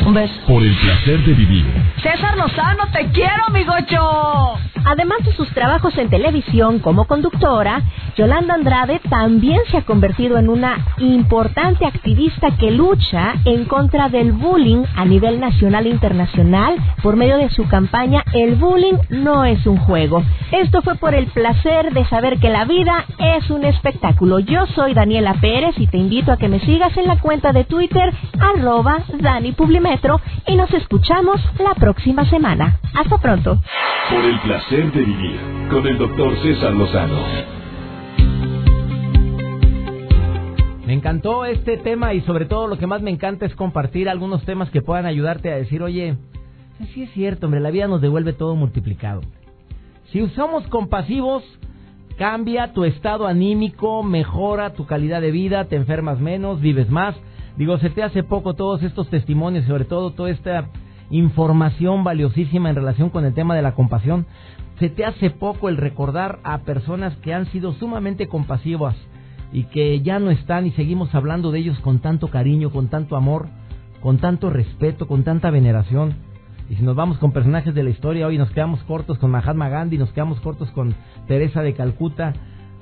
Un 0.05 0.13
beso. 0.13 0.33
Por 0.47 0.63
el 0.63 0.73
placer 0.75 1.19
de 1.23 1.33
vivir. 1.33 1.65
César 2.01 2.35
Lozano, 2.35 2.85
te 2.91 3.07
quiero, 3.11 3.49
mi 3.53 3.63
gocho. 3.63 4.57
Además 4.85 5.19
de 5.23 5.33
sus 5.33 5.49
trabajos 5.49 5.97
en 5.97 6.09
televisión 6.09 6.79
como 6.79 7.05
conductora, 7.05 7.81
Yolanda 8.17 8.55
Andrade 8.55 8.99
también 9.09 9.61
se 9.69 9.77
ha 9.77 9.81
convertido 9.83 10.37
en 10.37 10.49
una 10.49 10.85
importante 10.97 11.85
activista 11.85 12.51
que 12.57 12.71
lucha 12.71 13.33
en 13.45 13.65
contra 13.65 14.09
del 14.09 14.31
bullying 14.31 14.83
a 14.95 15.05
nivel 15.05 15.39
nacional 15.39 15.85
e 15.85 15.89
internacional 15.89 16.75
por 17.01 17.15
medio 17.15 17.37
de 17.37 17.49
su 17.49 17.67
campaña 17.67 18.23
El 18.33 18.55
bullying 18.55 18.97
no 19.09 19.45
es 19.45 19.65
un 19.65 19.77
juego. 19.77 20.23
Esto 20.51 20.81
fue 20.81 20.95
por 20.95 21.13
el 21.13 21.27
placer 21.27 21.93
de 21.93 22.05
saber 22.05 22.39
que 22.39 22.49
la 22.49 22.65
vida 22.65 23.05
es 23.17 23.49
un 23.49 23.63
espectáculo. 23.63 24.39
Yo 24.39 24.65
soy 24.67 24.93
Daniela 24.93 25.35
Pérez 25.35 25.75
y 25.77 25.87
te 25.87 25.97
invito 25.97 26.31
a 26.31 26.37
que 26.37 26.47
me 26.47 26.59
sigas 26.59 26.95
en 26.97 27.07
la 27.07 27.19
cuenta 27.19 27.51
de 27.51 27.63
Twitter 27.63 28.13
arroba 28.39 28.99
Dani 29.19 29.51
Publimetro 29.53 30.19
y 30.47 30.55
nos 30.55 30.71
escuchamos 30.73 31.39
la 31.59 31.75
próxima 31.75 32.25
semana. 32.25 32.79
Hasta 32.93 33.17
pronto. 33.17 33.59
De 34.71 34.77
vivir. 34.77 35.37
Con 35.69 35.85
el 35.85 35.97
doctor 35.97 36.33
César 36.41 36.73
Lozano. 36.73 37.21
Me 40.85 40.93
encantó 40.93 41.43
este 41.43 41.75
tema 41.75 42.13
y 42.13 42.21
sobre 42.21 42.45
todo 42.45 42.67
lo 42.67 42.77
que 42.77 42.87
más 42.87 43.01
me 43.01 43.11
encanta 43.11 43.45
es 43.45 43.53
compartir 43.53 44.07
algunos 44.07 44.45
temas 44.45 44.69
que 44.69 44.81
puedan 44.81 45.05
ayudarte 45.05 45.51
a 45.51 45.57
decir, 45.57 45.83
oye, 45.83 46.15
sí 46.93 47.03
es 47.03 47.11
cierto, 47.11 47.47
hombre, 47.47 47.59
la 47.59 47.69
vida 47.69 47.89
nos 47.89 47.99
devuelve 47.99 48.31
todo 48.31 48.55
multiplicado. 48.55 49.19
Si 50.13 50.25
somos 50.29 50.65
compasivos, 50.67 51.43
cambia 52.17 52.71
tu 52.71 52.85
estado 52.85 53.27
anímico, 53.27 54.03
mejora 54.03 54.71
tu 54.71 54.85
calidad 54.85 55.19
de 55.19 55.31
vida, 55.31 55.65
te 55.65 55.75
enfermas 55.75 56.21
menos, 56.21 56.61
vives 56.61 56.89
más. 56.89 57.13
Digo, 57.57 57.77
se 57.79 57.89
te 57.89 58.03
hace 58.03 58.23
poco 58.23 58.53
todos 58.53 58.83
estos 58.83 59.09
testimonios, 59.09 59.65
sobre 59.65 59.83
todo 59.83 60.11
toda 60.11 60.29
esta 60.29 60.69
información 61.11 62.03
valiosísima 62.03 62.69
en 62.69 62.75
relación 62.75 63.09
con 63.09 63.25
el 63.25 63.33
tema 63.33 63.55
de 63.55 63.61
la 63.61 63.75
compasión. 63.75 64.25
Se 64.79 64.89
te 64.89 65.05
hace 65.05 65.29
poco 65.29 65.69
el 65.69 65.77
recordar 65.77 66.39
a 66.43 66.59
personas 66.59 67.15
que 67.17 67.33
han 67.33 67.45
sido 67.51 67.73
sumamente 67.73 68.27
compasivas 68.27 68.95
y 69.53 69.65
que 69.65 70.01
ya 70.01 70.19
no 70.19 70.31
están 70.31 70.65
y 70.65 70.71
seguimos 70.71 71.13
hablando 71.13 71.51
de 71.51 71.59
ellos 71.59 71.79
con 71.81 71.99
tanto 71.99 72.29
cariño, 72.29 72.71
con 72.71 72.87
tanto 72.87 73.15
amor, 73.15 73.47
con 74.01 74.17
tanto 74.17 74.49
respeto, 74.49 75.07
con 75.07 75.23
tanta 75.23 75.51
veneración. 75.51 76.15
Y 76.69 76.75
si 76.75 76.83
nos 76.83 76.95
vamos 76.95 77.17
con 77.17 77.33
personajes 77.33 77.75
de 77.75 77.83
la 77.83 77.89
historia, 77.89 78.25
hoy 78.25 78.37
nos 78.37 78.49
quedamos 78.51 78.81
cortos 78.83 79.17
con 79.19 79.29
Mahatma 79.29 79.67
Gandhi, 79.67 79.97
nos 79.97 80.11
quedamos 80.13 80.39
cortos 80.39 80.71
con 80.71 80.95
Teresa 81.27 81.61
de 81.61 81.73
Calcuta, 81.73 82.33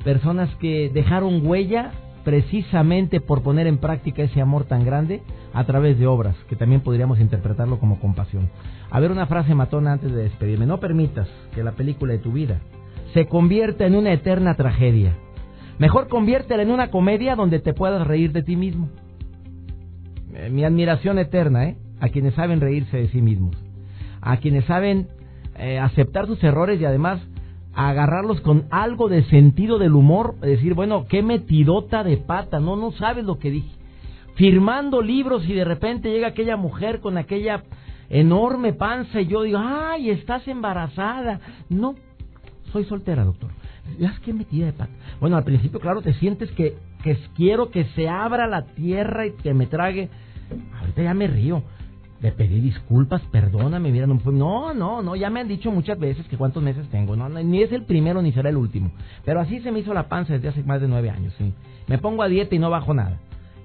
personas 0.03 0.49
que 0.57 0.91
dejaron 0.93 1.45
huella 1.45 1.91
precisamente 2.23 3.21
por 3.21 3.41
poner 3.41 3.67
en 3.67 3.77
práctica 3.77 4.23
ese 4.23 4.41
amor 4.41 4.65
tan 4.65 4.85
grande 4.85 5.21
a 5.53 5.63
través 5.63 5.97
de 5.97 6.07
obras, 6.07 6.35
que 6.47 6.55
también 6.55 6.81
podríamos 6.81 7.19
interpretarlo 7.19 7.79
como 7.79 7.99
compasión. 7.99 8.49
A 8.91 8.99
ver 8.99 9.11
una 9.11 9.27
frase 9.27 9.55
matona 9.55 9.93
antes 9.93 10.11
de 10.11 10.23
despedirme. 10.23 10.65
No 10.65 10.79
permitas 10.79 11.27
que 11.53 11.63
la 11.63 11.73
película 11.73 12.13
de 12.13 12.19
tu 12.19 12.31
vida 12.31 12.59
se 13.13 13.27
convierta 13.27 13.85
en 13.85 13.95
una 13.95 14.13
eterna 14.13 14.55
tragedia. 14.55 15.15
Mejor 15.77 16.07
conviértela 16.07 16.63
en 16.63 16.71
una 16.71 16.91
comedia 16.91 17.35
donde 17.35 17.59
te 17.59 17.73
puedas 17.73 18.05
reír 18.05 18.31
de 18.33 18.43
ti 18.43 18.55
mismo. 18.55 18.89
Eh, 20.33 20.49
mi 20.49 20.63
admiración 20.63 21.17
eterna, 21.19 21.65
¿eh? 21.65 21.77
A 21.99 22.09
quienes 22.09 22.33
saben 22.33 22.61
reírse 22.61 22.97
de 22.97 23.07
sí 23.09 23.21
mismos. 23.21 23.55
A 24.21 24.37
quienes 24.37 24.65
saben 24.65 25.07
eh, 25.57 25.79
aceptar 25.79 26.27
sus 26.27 26.43
errores 26.43 26.79
y 26.79 26.85
además 26.85 27.21
agarrarlos 27.87 28.41
con 28.41 28.65
algo 28.71 29.07
de 29.07 29.23
sentido 29.25 29.77
del 29.77 29.95
humor. 29.95 30.35
Decir, 30.41 30.73
bueno, 30.73 31.05
qué 31.07 31.23
metidota 31.23 32.03
de 32.03 32.17
pata. 32.17 32.59
No, 32.59 32.75
no 32.75 32.91
sabes 32.91 33.23
lo 33.23 33.39
que 33.39 33.51
dije. 33.51 33.69
Firmando 34.35 35.01
libros 35.01 35.47
y 35.47 35.53
de 35.53 35.65
repente 35.65 36.11
llega 36.11 36.27
aquella 36.27 36.57
mujer 36.57 36.99
con 36.99 37.17
aquella 37.17 37.63
enorme 38.09 38.73
panza 38.73 39.21
y 39.21 39.27
yo 39.27 39.43
digo, 39.43 39.59
ay, 39.61 40.09
estás 40.09 40.47
embarazada. 40.47 41.39
No, 41.69 41.95
soy 42.71 42.85
soltera, 42.85 43.23
doctor. 43.23 43.51
¿Las 43.97 44.19
qué 44.19 44.33
metida 44.33 44.67
de 44.67 44.73
pata? 44.73 44.91
Bueno, 45.19 45.37
al 45.37 45.43
principio, 45.43 45.79
claro, 45.79 46.01
te 46.01 46.13
sientes 46.13 46.51
que, 46.51 46.75
que 47.03 47.17
quiero 47.35 47.69
que 47.69 47.85
se 47.95 48.07
abra 48.07 48.47
la 48.47 48.65
tierra 48.65 49.25
y 49.25 49.31
que 49.31 49.53
me 49.53 49.67
trague. 49.67 50.09
Ahorita 50.79 51.03
ya 51.03 51.13
me 51.13 51.27
río. 51.27 51.63
Le 52.21 52.31
pedí 52.33 52.59
disculpas, 52.59 53.21
perdóname, 53.31 53.91
mira, 53.91 54.05
no, 54.05 54.19
no, 54.25 54.73
no, 54.73 55.01
no, 55.01 55.15
ya 55.15 55.29
me 55.29 55.39
han 55.39 55.47
dicho 55.47 55.71
muchas 55.71 55.97
veces 55.97 56.27
que 56.27 56.35
cuántos 56.35 56.61
meses 56.61 56.87
tengo, 56.89 57.15
no, 57.15 57.29
no, 57.29 57.41
ni 57.41 57.61
es 57.61 57.71
el 57.71 57.83
primero 57.83 58.21
ni 58.21 58.33
será 58.33 58.49
el 58.49 58.57
último. 58.57 58.91
Pero 59.23 59.39
así 59.39 59.61
se 59.61 59.71
me 59.71 59.79
hizo 59.79 59.93
la 59.93 60.09
panza 60.09 60.33
desde 60.33 60.49
hace 60.49 60.63
más 60.63 60.81
de 60.81 60.89
nueve 60.89 61.09
años, 61.09 61.33
sí. 61.37 61.53
Me 61.87 61.97
pongo 61.97 62.21
a 62.23 62.27
dieta 62.27 62.53
y 62.55 62.59
no 62.59 62.69
bajo 62.69 62.93
nada. 62.93 63.19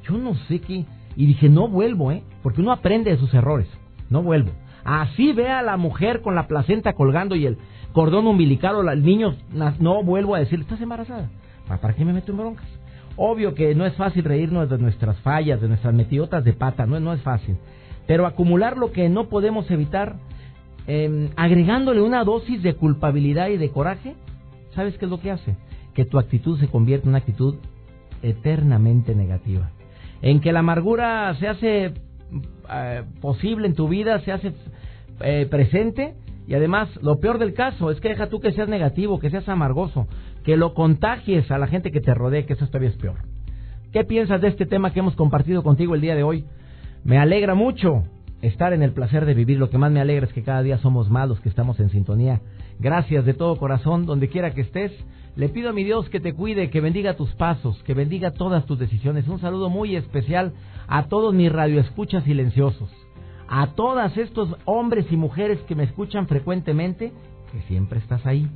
Yo 0.09 0.17
no 0.17 0.35
sé 0.49 0.61
qué. 0.61 0.85
Y 1.17 1.27
dije, 1.27 1.49
no 1.49 1.69
vuelvo, 1.69 2.13
¿eh? 2.13 2.23
Porque 2.43 2.61
uno 2.61 2.73
aprende 2.73 3.11
de 3.11 3.17
sus 3.17 3.33
errores. 3.35 3.69
No 4.09 4.23
vuelvo. 4.23 4.51
Así 4.85 5.33
ve 5.33 5.49
a 5.49 5.63
la 5.63 5.77
mujer 5.77 6.21
con 6.21 6.35
la 6.35 6.47
placenta 6.47 6.93
colgando 6.93 7.37
y 7.37 7.47
el 7.47 7.59
cordón 7.93 8.27
umbilical 8.27 8.77
o 8.77 8.91
el 8.91 9.03
niño, 9.05 9.35
no 9.79 10.03
vuelvo 10.03 10.35
a 10.35 10.41
decirle, 10.41 10.65
¿estás 10.65 10.81
embarazada? 10.81 11.31
¿Para 11.67 11.95
qué 11.95 12.05
me 12.05 12.13
meto 12.13 12.33
en 12.33 12.39
broncas? 12.39 12.67
Obvio 13.17 13.55
que 13.55 13.75
no 13.75 13.87
es 13.87 13.95
fácil 13.95 14.25
reírnos 14.25 14.69
de 14.69 14.79
nuestras 14.79 15.17
fallas, 15.21 15.61
de 15.61 15.69
nuestras 15.69 15.95
metidotas 15.95 16.45
de 16.45 16.53
pata, 16.53 16.87
no, 16.87 16.99
no 17.01 17.13
es 17.13 17.23
fácil. 17.23 17.57
Pero 18.07 18.27
acumular 18.27 18.77
lo 18.77 18.93
que 18.93 19.09
no 19.09 19.29
podemos 19.29 19.71
evitar, 19.71 20.17
eh, 20.87 21.31
agregándole 21.37 22.03
una 22.03 22.25
dosis 22.25 22.63
de 22.63 22.75
culpabilidad 22.75 23.49
y 23.49 23.57
de 23.57 23.71
coraje, 23.71 24.15
¿sabes 24.75 24.97
qué 24.99 25.07
es 25.07 25.11
lo 25.11 25.21
que 25.21 25.31
hace? 25.31 25.57
Que 25.95 26.05
tu 26.05 26.19
actitud 26.19 26.59
se 26.59 26.69
convierte 26.69 27.05
en 27.05 27.11
una 27.11 27.19
actitud 27.19 27.57
eternamente 28.23 29.15
negativa. 29.15 29.71
En 30.23 30.41
que 30.41 30.53
la 30.53 30.61
amargura 30.61 31.35
se 31.39 31.49
hace 31.49 31.93
eh, 32.71 33.03
posible 33.21 33.67
en 33.67 33.75
tu 33.75 33.89
vida, 33.89 34.21
se 34.21 34.33
hace 34.33 34.53
eh, 35.21 35.47
presente 35.51 36.15
y 36.47 36.55
además 36.55 36.89
lo 37.03 37.21
peor 37.21 37.39
del 37.39 37.55
caso 37.55 37.91
es 37.91 38.01
que 38.01 38.11
deja 38.11 38.29
tú 38.29 38.41
que 38.41 38.53
seas 38.53 38.69
negativo, 38.69 39.19
que 39.19 39.31
seas 39.31 39.49
amargoso, 39.49 40.07
que 40.45 40.57
lo 40.57 40.75
contagies 40.75 41.51
a 41.51 41.59
la 41.59 41.67
gente 41.67 41.91
que 41.91 42.01
te 42.01 42.13
rodee, 42.13 42.45
que 42.45 42.55
eso 42.55 42.67
todavía 42.67 42.91
es 42.91 42.97
peor. 42.97 43.19
¿Qué 43.93 44.05
piensas 44.05 44.41
de 44.41 44.49
este 44.49 44.67
tema 44.67 44.93
que 44.93 44.99
hemos 44.99 45.15
compartido 45.15 45.63
contigo 45.63 45.95
el 45.95 46.01
día 46.01 46.15
de 46.15 46.23
hoy? 46.23 46.45
Me 47.05 47.19
alegra 47.19 47.55
mucho 47.55 48.05
estar 48.41 48.73
en 48.73 48.83
el 48.83 48.93
placer 48.93 49.27
de 49.27 49.35
vivir. 49.35 49.59
Lo 49.59 49.69
que 49.69 49.77
más 49.77 49.93
me 49.93 50.01
alegra 50.01 50.27
es 50.27 50.33
que 50.33 50.43
cada 50.43 50.63
día 50.63 50.79
somos 50.79 51.11
más 51.11 51.29
los 51.29 51.39
que 51.39 51.51
estamos 51.51 51.79
en 51.79 51.91
sintonía. 51.91 52.41
Gracias 52.79 53.27
de 53.27 53.35
todo 53.35 53.59
corazón, 53.59 54.07
donde 54.07 54.31
quiera 54.31 54.55
que 54.55 54.63
estés. 54.63 54.91
Le 55.37 55.51
pido 55.51 55.69
a 55.69 55.75
mi 55.75 55.85
Dios 55.85 56.09
que 56.09 56.19
te 56.19 56.33
cuide, 56.33 56.71
que 56.71 56.81
bendiga 56.81 57.15
tus 57.15 57.31
pasos, 57.35 57.83
que 57.83 57.93
bendiga 57.93 58.31
todas 58.31 58.65
tus 58.65 58.79
decisiones. 58.79 59.29
Un 59.29 59.39
saludo 59.39 59.69
muy 59.69 59.97
especial 59.97 60.55
a 60.87 61.05
todos 61.09 61.35
mis 61.35 61.53
radioescuchas 61.53 62.25
silenciosos, 62.25 62.91
a 63.49 63.67
todas 63.75 64.17
estos 64.17 64.57
hombres 64.65 65.05
y 65.11 65.17
mujeres 65.19 65.61
que 65.69 65.75
me 65.75 65.85
escuchan 65.85 66.27
frecuentemente, 66.27 67.13
que 67.53 67.61
siempre 67.69 67.99
estás 67.99 68.25
ahí. 68.25 68.49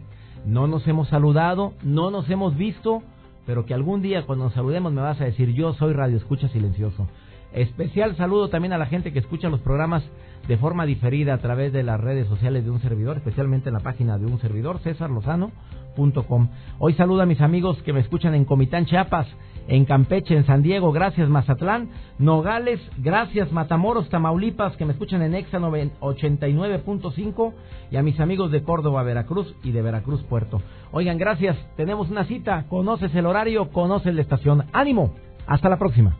No 0.46 0.66
nos 0.68 0.88
hemos 0.88 1.08
saludado, 1.08 1.74
no 1.82 2.10
nos 2.10 2.30
hemos 2.30 2.56
visto, 2.56 3.02
pero 3.44 3.66
que 3.66 3.74
algún 3.74 4.00
día 4.00 4.24
cuando 4.24 4.46
nos 4.46 4.54
saludemos 4.54 4.90
me 4.92 5.02
vas 5.02 5.20
a 5.20 5.26
decir 5.26 5.52
yo 5.52 5.74
soy 5.74 5.92
radioescucha 5.92 6.48
silencioso. 6.48 7.08
Especial 7.52 8.16
saludo 8.16 8.48
también 8.48 8.72
a 8.72 8.78
la 8.78 8.86
gente 8.86 9.12
que 9.12 9.18
escucha 9.18 9.48
los 9.48 9.60
programas 9.60 10.02
de 10.46 10.56
forma 10.56 10.86
diferida 10.86 11.34
a 11.34 11.38
través 11.38 11.72
de 11.72 11.82
las 11.82 12.00
redes 12.00 12.26
sociales 12.28 12.64
de 12.64 12.70
un 12.70 12.80
servidor, 12.80 13.16
especialmente 13.18 13.68
en 13.68 13.74
la 13.74 13.80
página 13.80 14.18
de 14.18 14.26
un 14.26 14.40
servidor, 14.40 14.78
cesarlozano.com. 14.80 16.48
Hoy 16.78 16.94
saludo 16.94 17.22
a 17.22 17.26
mis 17.26 17.40
amigos 17.40 17.82
que 17.82 17.92
me 17.92 18.00
escuchan 18.00 18.34
en 18.34 18.44
Comitán, 18.44 18.86
Chiapas, 18.86 19.26
en 19.68 19.84
Campeche, 19.84 20.34
en 20.34 20.46
San 20.46 20.62
Diego, 20.62 20.92
gracias 20.92 21.28
Mazatlán, 21.28 21.90
Nogales, 22.18 22.80
gracias 22.96 23.52
Matamoros, 23.52 24.08
Tamaulipas, 24.08 24.76
que 24.76 24.86
me 24.86 24.92
escuchan 24.92 25.20
en 25.22 25.34
Exa 25.34 25.58
89.5 25.58 27.52
y 27.90 27.96
a 27.96 28.02
mis 28.02 28.18
amigos 28.18 28.50
de 28.50 28.62
Córdoba, 28.62 29.02
Veracruz 29.02 29.54
y 29.62 29.72
de 29.72 29.82
Veracruz, 29.82 30.22
Puerto. 30.22 30.62
Oigan, 30.92 31.18
gracias, 31.18 31.56
tenemos 31.76 32.08
una 32.10 32.24
cita, 32.24 32.64
conoces 32.68 33.14
el 33.14 33.26
horario, 33.26 33.68
conoces 33.70 34.14
la 34.14 34.22
estación. 34.22 34.64
Ánimo, 34.72 35.14
hasta 35.46 35.68
la 35.68 35.78
próxima. 35.78 36.16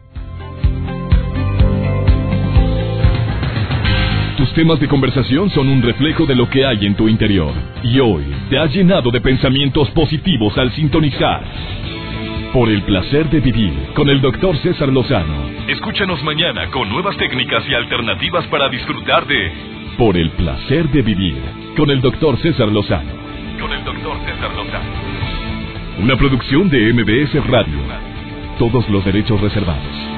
Tus 4.39 4.53
temas 4.53 4.79
de 4.79 4.87
conversación 4.87 5.51
son 5.51 5.69
un 5.69 5.83
reflejo 5.83 6.25
de 6.25 6.37
lo 6.37 6.49
que 6.49 6.65
hay 6.65 6.87
en 6.87 6.95
tu 6.95 7.09
interior. 7.09 7.53
Y 7.83 7.99
hoy 7.99 8.25
te 8.49 8.57
has 8.57 8.73
llenado 8.73 9.11
de 9.11 9.21
pensamientos 9.21 9.91
positivos 9.91 10.57
al 10.57 10.71
sintonizar. 10.75 11.43
Por 12.53 12.69
el 12.69 12.83
placer 12.83 13.29
de 13.31 13.41
vivir 13.41 13.75
con 13.97 14.09
el 14.09 14.21
doctor 14.21 14.57
César 14.59 14.91
Lozano. 14.91 15.35
Escúchanos 15.67 16.23
mañana 16.23 16.71
con 16.71 16.89
nuevas 16.89 17.17
técnicas 17.17 17.65
y 17.69 17.75
alternativas 17.75 18.47
para 18.47 18.69
disfrutar 18.69 19.27
de 19.27 19.51
Por 19.99 20.17
el 20.17 20.31
placer 20.31 20.89
de 20.91 21.03
vivir 21.03 21.43
con 21.77 21.91
el 21.91 22.01
doctor 22.01 22.39
César 22.39 22.69
Lozano. 22.69 23.11
Con 23.59 23.73
el 23.73 23.83
doctor 23.83 24.19
César 24.25 24.55
Lozano. 24.55 25.99
Una 26.01 26.17
producción 26.17 26.71
de 26.71 26.93
MBS 26.93 27.45
Radio. 27.45 27.81
Todos 28.57 28.89
los 28.89 29.05
derechos 29.05 29.41
reservados. 29.41 30.18